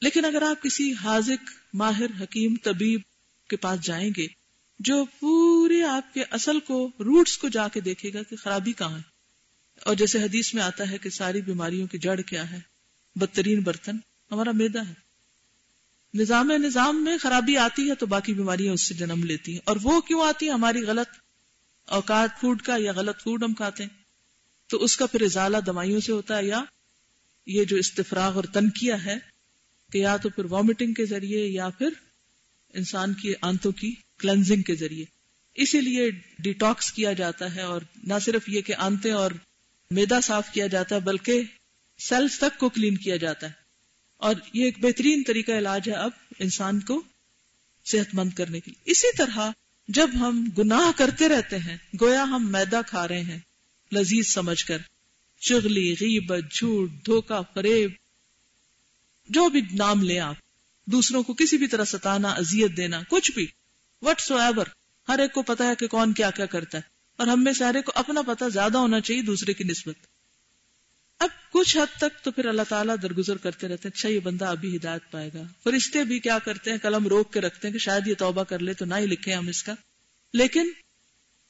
لیکن 0.00 0.24
اگر 0.24 0.42
آپ 0.42 0.62
کسی 0.62 0.92
حاضق 0.92 1.50
ماہر، 1.74 2.22
حکیم، 2.22 2.54
طبیب 2.62 3.00
کے 3.50 3.56
پاس 3.56 3.80
جائیں 3.80 4.10
گے، 4.16 4.26
جو 4.78 5.04
پورے 5.20 5.82
آپ 5.82 6.14
کے 6.14 6.24
اصل 6.30 6.60
کو، 6.60 6.90
روٹس 6.98 7.38
کو 7.38 7.48
جا 7.48 7.68
کے 7.68 7.80
دیکھے 7.80 8.12
گا 8.14 8.22
کہ 8.22 8.36
خرابی 8.36 8.72
کہاں 8.72 8.96
ہے۔ 8.96 9.02
اور 9.84 9.94
جیسے 9.94 10.22
حدیث 10.22 10.54
میں 10.54 10.62
آتا 10.62 10.90
ہے 10.90 10.98
کہ 10.98 11.10
ساری 11.10 11.40
بیماریوں 11.40 11.86
کی 11.86 11.98
جڑ 11.98 12.20
کیا 12.20 12.50
ہے، 12.50 12.60
بدترین 13.16 13.60
برتن، 13.60 13.96
ہمارا 14.30 14.50
میدا 14.52 14.88
ہے۔ 14.88 14.94
نظام 16.14 16.50
نظام 16.50 17.04
میں 17.04 17.18
خرابی 17.18 17.56
آتی 17.56 17.90
ہے 17.90 17.94
تو 17.94 18.06
باقی 18.06 18.34
بیماریاں 18.34 18.74
اس 18.74 18.82
سے 18.82 18.94
جنم 18.94 19.24
لیتی 19.24 19.52
ہیں۔ 19.52 19.60
اور 19.64 19.76
وہ 19.82 20.00
کیوں 20.00 20.26
آتی 20.26 20.46
ہے 20.46 20.50
ہماری 20.50 20.82
غلط 20.82 21.08
اوقات 21.86 22.30
فوڈ 22.40 22.62
کا 22.62 22.76
یا 22.78 22.92
غلط 22.92 23.22
فوڈ 23.22 23.44
ہم 23.44 23.54
کھاتے 23.54 23.82
ہیں۔ 23.82 24.03
تو 24.74 24.84
اس 24.84 24.96
کا 24.96 25.06
پھر 25.06 25.20
ازالہ 25.20 25.56
دوائیوں 25.66 26.00
سے 26.00 26.12
ہوتا 26.12 26.38
ہے 26.38 26.44
یا 26.44 26.64
یہ 27.46 27.64
جو 27.64 27.76
استفراغ 27.76 28.34
اور 28.34 28.44
تنکیہ 28.44 28.92
ہے 29.06 29.16
کہ 29.92 29.98
یا 29.98 30.16
تو 30.16 30.28
پھر 30.28 30.44
وامٹنگ 30.44 30.92
کے 30.92 31.04
ذریعے 31.04 31.46
یا 31.46 31.68
پھر 31.68 31.88
انسان 32.74 33.14
کی 33.14 33.32
آنتوں 33.40 33.72
کی 33.72 33.94
کلنزنگ 34.18 34.62
کے 34.62 34.74
ذریعے۔ 34.74 35.04
اسی 35.54 35.80
لیے 35.80 36.10
ڈیٹاکس 36.38 36.92
کیا 36.92 37.12
جاتا 37.12 37.54
ہے 37.54 37.60
اور 37.60 37.80
نہ 38.02 38.14
صرف 38.24 38.48
یہ 38.48 38.60
کہ 38.60 38.74
آنتے 38.78 39.10
اور 39.10 39.30
میدا 39.90 40.20
صاف 40.20 40.50
کیا 40.52 40.66
جاتا 40.66 40.94
ہے، 40.94 41.00
بلکہ 41.00 41.42
سیلس 41.98 42.38
تک 42.38 42.58
کو 42.58 42.68
کلین 42.68 42.96
کیا 42.96 43.16
جاتا 43.16 43.46
ہے۔ 43.46 43.52
اور 44.16 44.34
یہ 44.52 44.64
ایک 44.64 44.78
بہترین 44.78 45.22
طریقہ 45.26 45.52
علاج 45.52 45.88
ہے 45.88 45.94
اب 45.94 46.10
انسان 46.38 46.80
کو 46.80 47.02
صحت 47.84 48.14
مند 48.14 48.30
کرنے 48.30 48.60
کے 48.60 48.70
لیے۔ 48.70 48.90
اسی 48.90 49.16
طرح 49.16 49.50
جب 49.88 50.10
ہم 50.20 50.48
گناہ 50.58 50.98
کرتے 50.98 51.28
رہتے 51.28 51.58
ہیں، 51.58 51.76
گویا 52.00 52.22
ہم 52.22 52.52
میدا 52.52 52.82
کھا 52.82 53.08
رہے 53.08 53.20
ہیں۔ 53.20 53.38
لذیذ 53.94 54.26
سمجھ 54.28 54.64
کر، 54.64 54.78
چغلی، 55.40 55.92
غیبت، 55.92 56.52
جھوٹ 56.54 56.90
دھوکا 57.06 57.40
فریب، 57.54 57.90
جو 59.28 59.48
بھی 59.48 59.60
نام 59.72 60.02
لے 60.02 60.18
آپ، 60.20 60.36
دوسروں 60.86 61.22
کو 61.22 61.34
کسی 61.34 61.56
بھی 61.56 61.66
طرح 61.66 61.84
ستانا، 61.84 62.30
اذیت 62.32 62.76
دینا، 62.76 63.00
کچھ 63.08 63.30
بھی 63.32 63.46
وٹ 64.02 64.20
سو 64.20 64.36
ایور 64.36 64.66
ہر 65.08 65.18
ایک 65.18 65.32
کو 65.32 65.42
پتا 65.42 65.66
ہے 65.66 65.74
کہ 65.74 65.86
کون 65.86 66.12
کیا 66.12 66.30
کیا 66.30 66.46
کرتا 66.46 66.78
ہے، 66.78 66.82
اور 67.18 67.26
ہم 67.26 67.44
میں 67.44 67.52
سے 67.52 67.64
ہر 67.64 67.74
ایک 67.74 67.84
کو 67.84 67.92
اپنا 67.94 68.22
پتا 68.22 68.48
زیادہ 68.48 68.78
ہونا 68.78 69.00
چاہیے 69.00 69.22
دوسرے 69.22 69.52
کی 69.52 69.64
نسبت۔ 69.64 70.06
اب 71.20 71.28
کچھ 71.52 71.76
حد 71.76 71.98
تک 71.98 72.24
تو 72.24 72.30
پھر 72.30 72.46
اللہ 72.46 72.62
تعالیٰ 72.68 72.94
درگزر 73.02 73.36
کرتے 73.36 73.68
رہتے 73.68 73.88
ہیں 73.88 73.96
اچھا 73.96 74.08
یہ 74.08 74.20
بندہ 74.20 74.44
ابھی 74.44 74.76
ہدایت 74.76 75.10
پائے 75.10 75.30
گا۔ 75.34 75.42
فرشتے 75.62 76.04
بھی 76.04 76.18
کیا 76.18 76.38
کرتے 76.38 76.70
ہیں، 76.70 76.78
قلم 76.78 77.06
روک 77.06 77.32
کے 77.32 77.40
رکھتے 77.40 77.68
ہیں 77.68 77.72
کہ 77.72 77.78
شاید 77.78 78.06
یہ 78.06 78.14
توبہ 78.18 78.44
کر 78.44 78.58
لے 78.58 78.74
تو 78.74 78.84
نہ 78.84 78.94
ہی 78.94 79.06
لکھے 79.06 79.32
ہم 79.32 79.48
اس 79.48 79.62
کا۔ 79.62 79.74
لیکن 80.34 80.70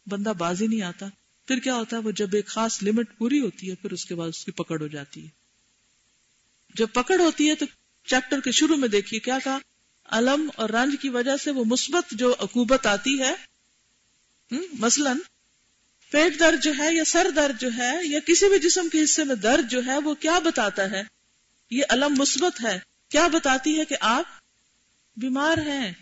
بندہ 0.06 0.32
بازی 0.38 0.66
نہیں 0.66 0.82
آتا۔ 0.82 1.06
پھر 1.46 1.58
کیا 1.58 1.74
ہوتا 1.74 1.96
ہے؟ 1.96 2.02
وہ 2.02 2.10
جب 2.10 2.28
ایک 2.32 2.46
خاص 2.46 2.82
لمٹ 2.82 3.18
پوری 3.18 3.40
ہوتی 3.40 3.70
ہے، 3.70 3.74
پھر 3.74 3.92
اس 3.92 4.04
کے 4.04 4.14
بعد 4.14 4.28
اس 4.28 4.44
کی 4.44 4.52
پکڑ 4.52 4.80
ہو 4.80 4.86
جاتی 4.86 5.24
ہے۔ 5.24 5.28
جب 6.74 6.86
پکڑ 6.92 7.20
ہوتی 7.20 7.50
ہے 7.50 7.54
تو 7.54 7.66
چیپٹر 8.06 8.40
کے 8.40 8.50
شروع 8.50 8.76
میں 8.76 8.88
دیکھیے 8.88 9.20
کیا 9.20 9.38
کہا؟ 9.44 9.58
علم 10.06 10.50
اور 10.56 10.68
رنج 10.68 10.94
کی 11.00 11.08
وجہ 11.08 11.36
سے 11.36 11.50
وہ 11.50 11.64
مثبت 11.64 12.04
جو 12.12 12.34
عقوبت 12.38 12.86
آتی 12.86 13.22
ہے 13.22 13.34
مثلا 14.72 15.12
پیٹ 16.10 16.40
درد 16.40 16.64
جو 16.64 16.72
ہے 16.78 16.94
یا 16.94 17.04
سر 17.04 17.30
درد 17.36 17.60
جو 17.60 17.68
ہے 17.78 17.92
یا 18.04 18.20
کسی 18.20 18.48
بھی 18.48 18.58
جسم 18.58 18.88
کے 18.92 19.04
حصے 19.04 19.24
میں 19.24 19.34
درد 19.34 19.70
جو 19.70 19.80
ہے، 19.86 19.98
وہ 19.98 20.14
کیا 20.14 20.38
بتاتا 20.38 20.90
ہے؟ 20.90 21.02
یہ 21.70 21.82
علم 21.88 22.14
مثبت 22.18 22.64
ہے۔ 22.64 22.78
کیا 23.08 23.28
بتاتی 23.28 23.78
ہے 23.78 23.84
کہ 23.84 23.96
آپ 24.00 24.24
بیمار 25.16 25.58
ہیں؟ 25.58 25.92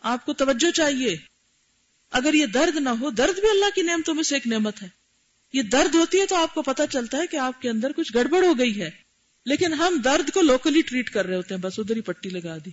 آپ 0.00 0.26
کو 0.26 0.32
توجہ 0.32 0.70
چاہیے۔ 0.70 1.16
اگر 2.10 2.34
یہ 2.34 2.46
درد 2.46 2.76
نہ 2.76 2.88
ہو، 2.88 3.10
درد 3.10 3.40
بھی 3.40 3.50
اللہ 3.50 3.64
کی 3.74 3.82
نعمتوں 3.82 4.14
میں 4.14 4.22
سے 4.22 4.34
ایک 4.36 4.46
نعمت 4.46 4.82
ہے۔ 4.82 4.88
یہ 5.52 5.62
درد 5.62 5.94
ہوتی 5.94 6.20
ہے 6.20 6.26
تو 6.26 6.36
آپ 6.36 6.54
کو 6.54 6.62
پتا 6.62 6.86
چلتا 6.86 7.18
ہے 7.18 7.26
کہ 7.26 7.36
آپ 7.36 7.62
کے 7.62 7.70
اندر 7.70 7.92
کچھ 7.92 8.12
گڑبڑ 8.14 8.44
ہو 8.44 8.58
گئی 8.58 8.80
ہے۔ 8.80 8.90
لیکن 9.46 9.74
ہم 9.74 10.00
درد 10.04 10.30
کو 10.30 10.40
لوکلی 10.40 10.80
ٹریٹ 10.80 11.10
کر 11.10 11.26
رہے 11.26 11.36
ہوتے 11.36 11.54
ہیں، 11.54 11.62
بس 11.62 11.78
ادھر 11.78 11.96
ہی 11.96 12.00
پٹی 12.00 12.28
لگا 12.28 12.56
دی 12.64 12.70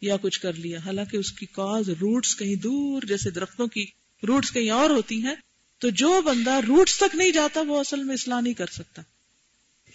یا 0.00 0.16
کچھ 0.16 0.40
کر 0.40 0.52
لیا۔ 0.52 0.78
حالانکہ 0.78 1.16
اس 1.16 1.32
کی 1.32 1.46
کاز 1.46 1.88
روٹس 1.88 2.36
کہیں 2.36 2.54
دور 2.54 3.02
جیسے 3.02 3.30
درختوں 3.30 3.66
کی 3.66 3.86
روٹس 4.26 4.52
کہیں 4.52 4.70
اور 4.70 4.90
ہوتی 4.90 5.24
ہیں، 5.24 5.34
تو 5.78 5.88
جو 5.88 6.22
بندہ 6.22 6.60
روٹس 6.66 6.96
تک 6.96 7.16
نہیں 7.16 7.30
جاتا، 7.30 7.60
وہ 7.60 7.80
اصل 7.80 8.04
میں 8.04 8.14
اصلاح 8.14 8.40
نہیں 8.40 8.54
کر 8.54 8.66
سکتا۔ 8.66 9.02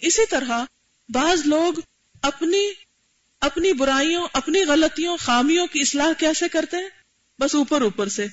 اسی 0.02 0.26
طرح 0.30 0.64
بعض 1.10 1.42
لوگ 1.46 1.74
اپنی 2.22 2.72
اپنی 3.40 3.74
برائیوں، 3.74 4.28
اپنی 4.34 4.64
غلطیوں، 4.64 5.18
خامیوں 5.18 5.68
کی 5.68 5.82
اصلاح 5.82 6.14
کیسے 6.18 6.48
کرتے 6.48 6.78
ہیں؟ 6.78 6.90
بس 7.40 7.56
اوپر 7.56 7.82
اوپر 7.82 8.08
سے۔ 8.08 8.28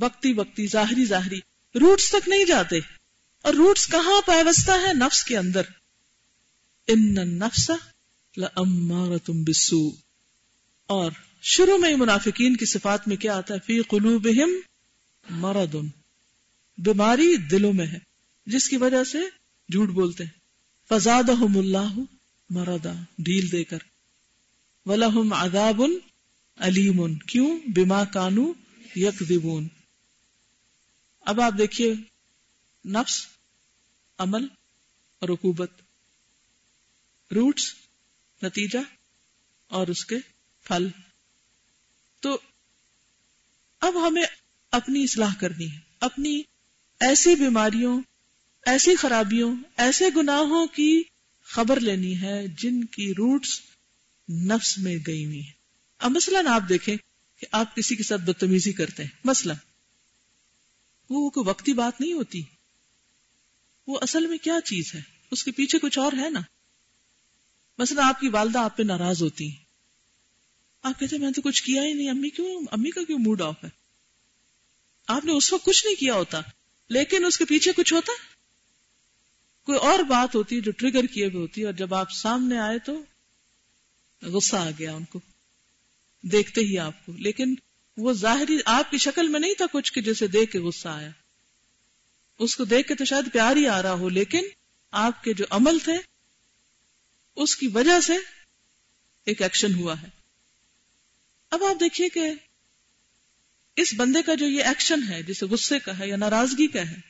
وقتی 0.00 0.32
وقتی، 0.32 0.66
ظاہری 0.66 1.04
ظاہری۔ 1.04 1.38
روٹس 1.74 2.08
تک 2.10 2.28
نہیں 2.28 2.44
جاتے۔ 2.44 2.76
اور 3.42 3.54
روٹس 3.54 3.86
کہاں 3.86 4.20
پیوستہ 4.26 4.70
ہے؟ 4.70 4.94
نفس 4.94 5.24
کے 5.24 5.38
اندر۔ 5.38 5.62
ان 6.88 7.16
بسو 9.44 9.90
اور 10.86 11.12
شروع 11.42 11.78
میں 11.78 11.96
منافقین 11.96 12.56
کی 12.56 12.64
صفات 12.64 13.08
میں 13.08 13.16
کیا 13.16 13.36
آتا 13.36 13.54
ہے؟ 13.54 13.58
فی 13.58 13.82
قلوبہم 13.82 14.50
مرض۔ 15.30 15.76
بیماری 16.78 17.36
دلوں 17.36 17.72
میں 17.72 17.86
ہے، 17.86 17.98
جس 18.46 18.68
کی 18.68 18.76
وجہ 18.76 19.04
سے 19.04 19.18
جھوٹ 19.72 19.88
بولتے 19.88 20.24
ہیں۔ 20.24 20.30
فزادہم 20.88 21.58
اللہ 21.58 21.98
مردا 22.50 22.92
ڈھیل 23.18 23.52
دے 23.52 23.64
کر۔ 23.64 23.78
ولہم 24.86 25.32
عذاب 25.32 25.82
علیم 26.56 27.14
کیوں؟ 27.14 27.58
بما 27.66 28.04
کانو 28.04 28.52
یکذبون۔ 28.96 29.68
اب 31.26 31.40
آپ 31.40 31.52
دیکھیے 31.58 31.94
نفس، 32.84 33.26
عمل 34.18 34.46
اور 35.18 35.28
رکوبت۔ 35.28 35.70
روٹس، 37.32 37.74
نتیجہ 38.42 38.78
اور 39.66 39.86
اس 39.86 40.04
کے 40.04 40.16
پھل۔ 40.62 40.88
تو 42.20 42.38
اب 43.80 44.08
ہمیں 44.08 44.22
اپنی 44.70 45.04
اصلاح 45.04 45.34
کرنی 45.40 45.72
ہے۔ 45.72 45.78
اپنی 46.00 46.42
ایسی 47.00 47.34
بیماریوں، 47.34 48.00
ایسی 48.66 48.96
خرابیوں، 48.96 49.56
ایسے 49.76 50.04
گناہوں 50.16 50.66
کی 50.66 51.02
خبر 51.42 51.80
لینی 51.80 52.22
ہے 52.22 52.46
جن 52.46 52.84
کی 52.84 53.10
روٹس 53.10 53.60
نفس 54.28 54.78
میں 54.78 54.96
گئی 55.06 55.26
ہوئی 55.26 55.46
ہے 55.46 55.52
اب 55.98 56.10
مثلاً 56.10 56.46
آپ 56.46 56.62
دیکھیں 56.68 56.96
کہ 57.40 57.46
آپ 57.52 57.76
کسی 57.76 57.96
کے 57.96 58.02
ساتھ 58.02 58.20
بدتمیزی 58.20 58.72
کرتے 58.72 59.02
ہیں۔ 59.02 59.10
مثلا 59.24 59.54
وہ 61.10 61.30
کوئی 61.30 61.48
وقتی 61.48 61.72
بات 61.72 62.00
نہیں 62.00 62.12
ہوتی۔ 62.12 62.42
وہ 63.86 63.98
اصل 64.02 64.26
میں 64.26 64.38
کیا 64.38 64.60
چیز 64.64 64.94
ہے؟ 64.94 65.00
اس 65.30 65.44
کے 65.44 65.50
پیچھے 65.50 65.78
کچھ 65.78 65.98
اور 65.98 66.12
ہے 66.12 66.30
نا؟ 66.30 66.40
مثلا 67.78 68.08
آپ 68.08 68.20
کی 68.20 68.28
والدہ 68.28 68.58
آپ 68.58 68.76
پہ 68.76 68.82
ناراض 68.82 69.22
ہوتی۔ 69.22 69.48
ہیں 69.48 69.56
آپ 70.82 71.00
کہتے 71.00 71.16
ہیں، 71.16 71.22
میں 71.22 71.32
تو 71.32 71.42
کچھ 71.42 71.62
کیا 71.62 71.82
ہی 71.82 71.92
نہیں۔ 71.92 72.10
امی 72.10 72.30
کیوں، 72.30 72.62
امی 72.72 72.90
کا 72.90 73.04
کیوں 73.04 73.18
موڈ 73.18 73.42
آف 73.42 73.64
ہے؟ 73.64 73.68
آپ 75.08 75.24
نے 75.24 75.32
اس 75.32 75.52
وقت 75.52 75.64
کچھ 75.64 75.86
نہیں 75.86 76.00
کیا 76.00 76.14
ہوتا، 76.14 76.40
لیکن 76.88 77.24
اس 77.24 77.38
کے 77.38 77.44
پیچھے 77.44 77.72
کچھ 77.72 77.94
ہوتا۔ 77.94 78.12
کوئی 79.66 79.78
اور 79.78 79.98
بات 79.98 80.34
ہوتی 80.34 80.56
ہے 80.56 80.60
جو 80.60 80.72
ٹریگر 80.72 81.06
کیے 81.06 81.26
ہوئے 81.26 81.36
ہوتی 81.36 81.60
ہے 81.60 81.66
اور 81.66 81.74
جب 81.74 81.94
آپ 81.94 82.10
سامنے 82.10 82.58
آئے 82.58 82.78
تو 82.78 83.02
غصہ 84.22 84.56
آ 84.56 84.70
گیا 84.78 84.94
ان 84.94 85.04
کو۔ 85.04 85.20
دیکھتے 86.22 86.60
ہی 86.60 86.78
آپ 86.78 87.06
کو۔ 87.06 87.12
لیکن 87.12 87.54
وہ 87.96 88.12
ظاہری 88.12 88.58
آپ 88.64 88.90
کی 88.90 88.98
شکل 88.98 89.28
میں 89.28 89.40
نہیں 89.40 89.54
تھا 89.54 89.64
کچھ 89.72 89.92
کہ 89.92 90.00
جیسے 90.00 90.26
دیکھ 90.26 90.52
کے 90.52 90.58
غصہ 90.58 90.88
آیا۔ 90.88 91.10
اس 92.38 92.56
کو 92.56 92.64
دیکھ 92.64 92.88
کے 92.88 92.94
تو 92.94 93.04
شاید 93.04 93.32
پیار 93.32 93.56
ہی 93.56 93.68
آ 93.68 93.82
رہا 93.82 93.92
ہو، 93.92 94.08
لیکن 94.08 94.42
آپ 94.90 95.24
کے 95.24 95.32
جو 95.32 95.44
عمل 95.50 95.78
تھے، 95.78 95.92
اس 97.36 97.56
کی 97.56 97.66
وجہ 97.66 98.00
سے 98.00 98.12
ایک 99.24 99.42
ایکشن 99.42 99.74
ہوا 99.74 100.02
ہے۔ 100.02 100.08
اب 101.50 101.64
آپ 101.64 101.80
دیکھیے 101.80 102.08
کہ 102.08 102.30
اس 103.76 103.94
بندے 103.96 104.22
کا 104.22 104.34
جو 104.34 104.46
یہ 104.46 104.64
ایکشن 104.64 105.02
ہے، 105.08 105.22
جسے 105.22 105.46
غصے 105.46 105.78
کا 105.78 105.98
ہے 105.98 106.08
یا 106.08 106.16
ناراضگی 106.16 106.66
کا 106.66 106.90
ہے، 106.90 107.00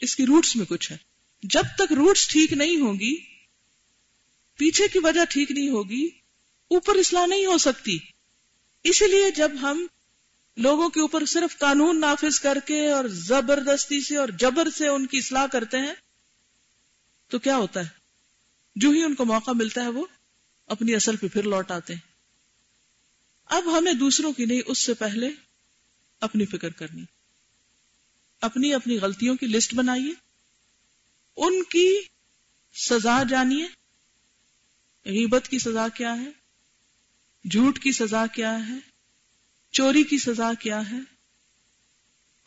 اس 0.00 0.16
کی 0.16 0.26
روٹس 0.26 0.56
میں 0.56 0.66
کچھ 0.66 0.92
ہے۔ 0.92 0.96
جب 1.42 1.62
تک 1.78 1.92
روٹس 1.92 2.28
ٹھیک 2.28 2.52
نہیں 2.52 2.76
ہوگی، 2.76 3.16
پیچھے 4.56 4.88
کی 4.88 4.98
وجہ 4.98 5.20
ٹھیک 5.28 5.50
نہیں 5.50 5.68
ہوگی، 5.68 6.06
اوپر 6.68 6.96
اصلاح 6.96 7.26
نہیں 7.26 7.46
ہو 7.46 7.58
سکتی۔ 7.58 7.98
اسی 8.88 9.06
لیے 9.06 9.30
جب 9.30 9.50
ہم 9.62 9.86
لوگوں 10.56 10.88
کے 10.88 11.00
اوپر 11.00 11.24
صرف 11.24 11.58
قانون 11.58 12.00
نافذ 12.00 12.40
کر 12.40 12.58
کے 12.66 12.90
اور 12.90 13.04
زبردستی 13.04 14.00
سے 14.00 14.16
اور 14.16 14.28
جبر 14.28 14.68
سے 14.70 14.88
ان 14.88 15.06
کی 15.06 15.18
اصلاح 15.18 15.46
کرتے 15.46 15.78
ہیں، 15.78 15.94
تو 17.28 17.38
کیا 17.38 17.56
ہوتا 17.56 17.80
ہے؟ 17.80 17.88
جو 18.76 18.90
ہی 18.90 19.02
ان 19.02 19.14
کو 19.14 19.24
موقع 19.24 19.50
ملتا 19.50 19.82
ہے 19.82 19.88
وہ 19.88 20.06
اپنی 20.66 20.94
اصل 20.94 21.16
پہ 21.16 21.28
پھر 21.28 21.42
لوٹ 21.42 21.70
آتے 21.70 21.94
ہیں۔ 21.94 22.00
اب 23.44 23.78
ہمیں 23.78 23.92
دوسروں 23.92 24.32
کی 24.32 24.44
نہیں، 24.44 24.60
اس 24.66 24.78
سے 24.78 24.94
پہلے 24.94 25.30
اپنی 26.20 26.46
فکر 26.46 26.68
کرنی۔ 26.68 27.04
اپنی 28.40 28.74
اپنی 28.74 28.98
غلطیوں 28.98 29.36
کی 29.36 29.46
لسٹ 29.46 29.74
بنائیے۔ 29.74 30.12
ان 31.36 31.62
کی 31.62 32.00
سزا 32.74 33.22
جانیے۔ 33.28 33.66
غیبت 35.04 35.48
کی 35.48 35.58
سزا 35.58 35.88
کیا 35.88 36.20
ہے؟ 36.20 36.45
جھوٹ 37.50 37.78
کی 37.78 37.92
سزا 37.92 38.26
کیا 38.26 38.68
ہے؟ 38.68 38.74
چوری 39.72 40.04
کی 40.04 40.18
سزا 40.18 40.52
کیا 40.60 40.90
ہے؟ 40.90 40.96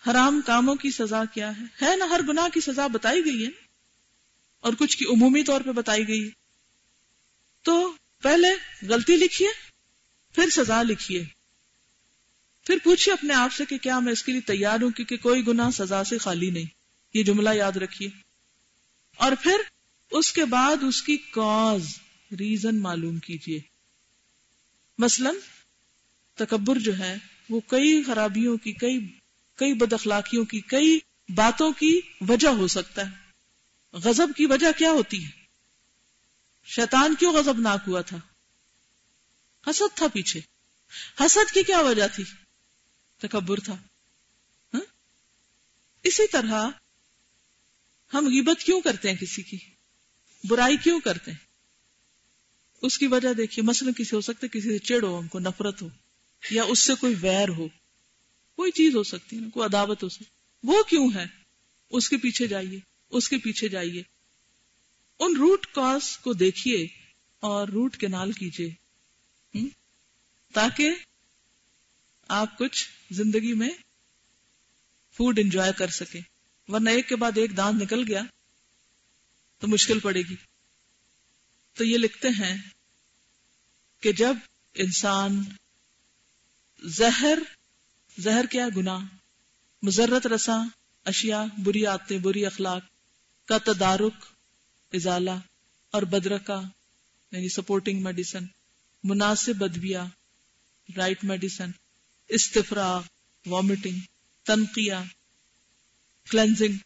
حرام 0.07 0.41
کاموں 0.45 0.75
کی 0.75 0.91
سزا 0.91 1.23
کیا 1.33 1.57
ہے؟ 1.57 1.85
ہے 1.85 1.95
نا، 1.95 2.05
ہر 2.05 2.21
گناہ 2.27 2.49
کی 2.49 2.59
سزا 2.61 2.87
بتائی 2.87 3.25
گئی 3.25 3.45
ہے 3.45 3.51
اور 4.59 4.73
کچھ 4.79 4.97
کی 4.97 5.05
عمومی 5.05 5.43
طور 5.43 5.61
پہ 5.61 5.71
بتائی 5.71 6.07
گئی 6.07 6.29
تو 7.61 7.93
پہلے 8.21 8.47
غلطی 8.87 9.15
لکھیے، 9.15 9.47
پھر 10.35 10.49
سزا 10.49 10.83
لکھیے۔ 10.83 11.25
پھر 12.65 12.77
پوچھیے 12.83 13.13
اپنے 13.13 13.33
آپ 13.33 13.53
سے 13.53 13.65
کہ 13.65 13.77
کیا 13.77 13.99
میں 13.99 14.11
اس 14.11 14.23
کے 14.23 14.31
لیے 14.31 14.41
تیار 14.41 14.81
ہوں 14.81 14.89
کیونکہ 14.89 15.17
کوئی 15.17 15.47
گنا 15.47 15.71
سزا 15.71 16.03
سے 16.03 16.17
خالی 16.17 16.49
نہیں۔ 16.49 16.65
یہ 17.13 17.23
جملہ 17.23 17.49
یاد 17.53 17.71
رکھیے۔ 17.71 18.09
اور 19.17 19.31
پھر 19.43 19.57
اس 20.11 20.31
کے 20.31 20.45
بعد 20.45 20.83
اس 20.87 21.01
کی 21.01 21.17
کاز، 21.17 21.99
ریزن 22.31 22.81
معلوم 22.81 23.19
کیجیے۔ 23.19 23.68
مثلا 24.99 25.29
تکبر 26.35 26.79
جو 26.79 26.99
ہے، 26.99 27.17
وہ 27.49 27.59
کئی 27.67 28.03
خرابیوں 28.03 28.57
کی، 28.57 28.71
کئی 28.73 29.17
کئی 29.55 29.73
بد 29.73 29.93
اخلاقیوں 29.93 30.45
کی، 30.45 30.61
کئی 30.61 30.99
باتوں 31.35 31.71
کی 31.71 32.01
وجہ 32.21 32.47
ہو 32.47 32.67
سکتا 32.67 33.11
ہے۔ 33.11 33.15
غزب 33.93 34.27
کی 34.37 34.45
وجہ 34.45 34.67
کیا 34.77 34.91
ہوتی 34.91 35.25
ہے؟ 35.25 35.29
شیطان 36.65 37.15
کیوں 37.15 37.33
غزب 37.33 37.59
ناک 37.59 37.79
ہوا 37.87 38.01
تھا؟ 38.01 38.17
حسد 39.69 39.97
تھا 39.97 40.07
پیچھے۔ 40.07 40.39
حسد 41.19 41.53
کی 41.53 41.63
کیا 41.63 41.79
وجہ 41.79 42.07
تھی؟ 42.07 42.23
تکبر 43.17 43.59
تھا۔ 43.59 43.73
ہاں؟ 44.73 44.81
اسی 46.03 46.27
طرح 46.27 46.69
ہم 48.13 48.25
غیبت 48.27 48.63
کیوں 48.63 48.81
کرتے 48.81 49.09
ہیں 49.09 49.17
کسی 49.17 49.41
کی؟ 49.41 49.57
برائی 50.43 50.77
کیوں 50.77 50.99
کرتے 50.99 51.31
ہیں؟ 51.31 51.48
اس 52.81 52.97
کی 52.97 53.07
وجہ 53.07 53.33
دیکھیے، 53.33 53.63
مثلا 53.63 53.91
کسی 53.91 54.15
ہو 54.15 54.21
سکتا 54.21 54.39
ہے 54.43 54.59
کسی 54.59 54.69
سے 54.69 54.77
چڑ 54.77 55.03
ہو 55.03 55.19
ہم 55.19 55.27
کو 55.27 55.39
نفرت 55.39 55.81
ہو، 55.81 55.87
یا 56.51 56.63
اس 56.63 56.79
سے 56.79 56.93
کوئی 56.99 57.15
ویر 57.21 57.49
ہو، 57.49 57.67
کوئی 58.55 58.71
چیز 58.71 58.95
ہو 58.95 59.03
سکتی 59.03 59.35
ہے 59.35 59.41
نا 59.41 59.47
کوئی 59.53 59.65
عداوت 59.65 60.03
ہو 60.03 60.09
سکتی 60.09 60.25
وہ 60.63 60.83
کیوں 60.83 61.09
ہے؟ 61.15 61.25
اس 61.89 62.09
کے 62.09 62.17
پیچھے 62.17 62.47
جائیے، 62.47 62.79
اس 63.09 63.29
کے 63.29 63.37
پیچھے 63.37 63.67
جائیے۔ 63.67 64.03
ان 65.19 65.35
روٹ 65.35 65.65
کاز 65.65 66.17
کو 66.17 66.33
دیکھیے 66.33 66.87
اور 67.39 67.67
روٹ 67.67 67.97
کنال 67.97 68.31
کیجیے۔ 68.31 68.69
تاکہ 70.53 70.89
آپ 72.27 72.57
کچھ 72.57 72.89
زندگی 73.11 73.53
میں 73.53 73.69
فوڈ 75.11 75.39
انجوائے 75.39 75.71
کر 75.77 75.87
سکے 75.87 76.19
ورنہ 76.67 76.89
ایک 76.89 77.09
کے 77.09 77.15
بعد 77.15 77.31
ایک 77.35 77.57
دانت 77.57 77.81
نکل 77.81 78.03
گیا 78.07 78.23
تو 79.59 79.67
مشکل 79.67 79.99
پڑے 79.99 80.21
گی۔ 80.21 80.35
تو 81.79 81.85
یہ 81.85 81.97
لکھتے 81.97 82.27
ہیں 82.27 82.55
کہ 84.03 84.11
جب 84.11 84.37
انسان 84.75 85.41
زہر 86.83 87.39
زہر 88.17 88.45
کیا 88.45 88.67
گنا 88.77 88.97
مزرت 89.83 90.27
رساں، 90.27 90.65
اشیاء، 91.05 91.43
بری 91.63 91.85
آتے، 91.85 92.17
بری 92.17 92.45
اخلاق، 92.45 92.81
کا 93.47 93.57
تدارک، 93.57 94.25
ازالہ 94.93 95.37
اور 95.93 96.01
بدرکا 96.01 96.59
یعنی 97.31 97.49
سپورٹنگ 97.49 98.03
میڈیسن 98.03 98.45
مناسب 99.03 99.63
ادویہ 99.63 100.03
رائٹ 100.97 101.23
میڈیسن 101.23 101.71
استفرا 102.29 102.89
وامٹنگ 103.45 103.99
تنقیہ 104.45 105.01
کلینزنگ 106.27 106.77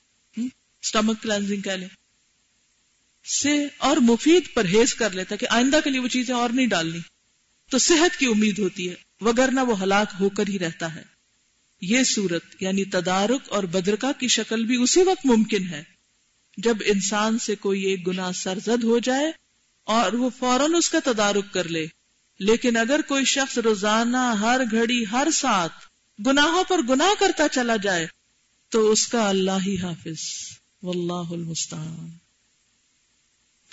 اسٹمک 0.83 1.23
کلینزنگ 1.23 1.61
کہہ 1.61 1.71
لیں۔ 1.71 1.89
سے 3.25 3.67
اور 3.77 3.97
مفید 3.97 4.53
پرہیز 4.53 4.93
کر 4.93 5.09
لیتا 5.09 5.35
کہ 5.35 5.47
آئندہ 5.49 5.79
کے 5.83 5.89
لیے 5.89 5.99
وہ 5.99 6.07
چیزیں 6.07 6.35
اور 6.35 6.49
نہیں 6.49 6.67
ڈالنی۔ 6.67 6.99
تو 7.69 7.77
صحت 7.77 8.19
کی 8.19 8.25
امید 8.25 8.59
ہوتی 8.59 8.89
ہے، 8.89 8.95
وگرنہ 9.21 9.59
وہ 9.59 9.81
ہلاک 9.81 10.07
ہو 10.19 10.29
کر 10.29 10.47
ہی 10.47 10.59
رہتا 10.59 10.95
ہے۔ 10.95 11.03
یہ 11.81 12.03
صورت 12.03 12.43
یعنی 12.59 12.85
تدارک 12.85 13.41
اور 13.49 13.63
بدرکا 13.63 14.11
کی 14.11 14.27
شکل 14.27 14.65
بھی 14.65 14.83
اسی 14.83 15.03
وقت 15.03 15.25
ممکن 15.25 15.67
ہے 15.69 15.83
جب 16.57 16.77
انسان 16.85 17.39
سے 17.39 17.55
کوئی 17.55 17.83
ایک 17.83 18.07
گنا 18.07 18.31
سرزد 18.31 18.83
ہو 18.83 18.99
جائے 18.99 19.31
اور 19.83 20.13
وہ 20.13 20.29
فوراً 20.39 20.73
اس 20.73 20.89
کا 20.89 20.99
تدارک 21.03 21.53
کر 21.53 21.69
لے۔ 21.69 21.85
لیکن 22.39 22.77
اگر 22.77 23.01
کوئی 23.07 23.25
شخص 23.25 23.57
روزانہ، 23.57 24.17
ہر 24.17 24.61
گھڑی، 24.71 25.03
ہر 25.11 25.27
ساتھ 25.33 25.73
گناہوں 26.27 26.63
پر 26.63 26.81
گناہ 26.89 27.19
کرتا 27.19 27.47
چلا 27.51 27.75
جائے، 27.75 28.07
تو 28.69 28.91
اس 28.91 29.07
کا 29.07 29.29
اللہ 29.29 29.67
ہی 29.67 29.75
حافظ۔ 29.77 30.19
واللہ 30.83 31.33
المستعان۔ 31.33 32.22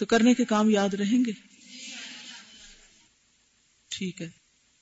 تو 0.01 0.07
کرنے 0.07 0.35
کے 0.35 0.45
کام 0.45 0.71
یاد 0.71 0.95
رہیں 0.95 1.25
گے؟ 1.25 1.33
ٹھیک 3.89 4.23
ہے۔ 4.23 4.29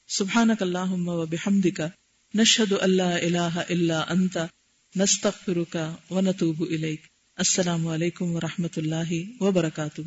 سبحانک 0.08 0.62
اللہم 0.62 1.08
و 1.08 1.26
بحمدک، 1.26 1.80
نشہد 2.34 2.72
اللہ 2.80 3.02
الہ 3.02 3.60
الا 3.68 4.04
انت، 4.08 4.38
نستغفرک 4.96 5.76
و 6.10 6.20
نتوب 6.20 6.62
الیک۔ 6.70 7.02
السلام 7.36 7.86
علیکم 7.86 8.34
و 8.34 8.40
رحمت 8.40 8.78
اللہ 8.78 9.42
وبرکاتہ۔ 9.42 10.00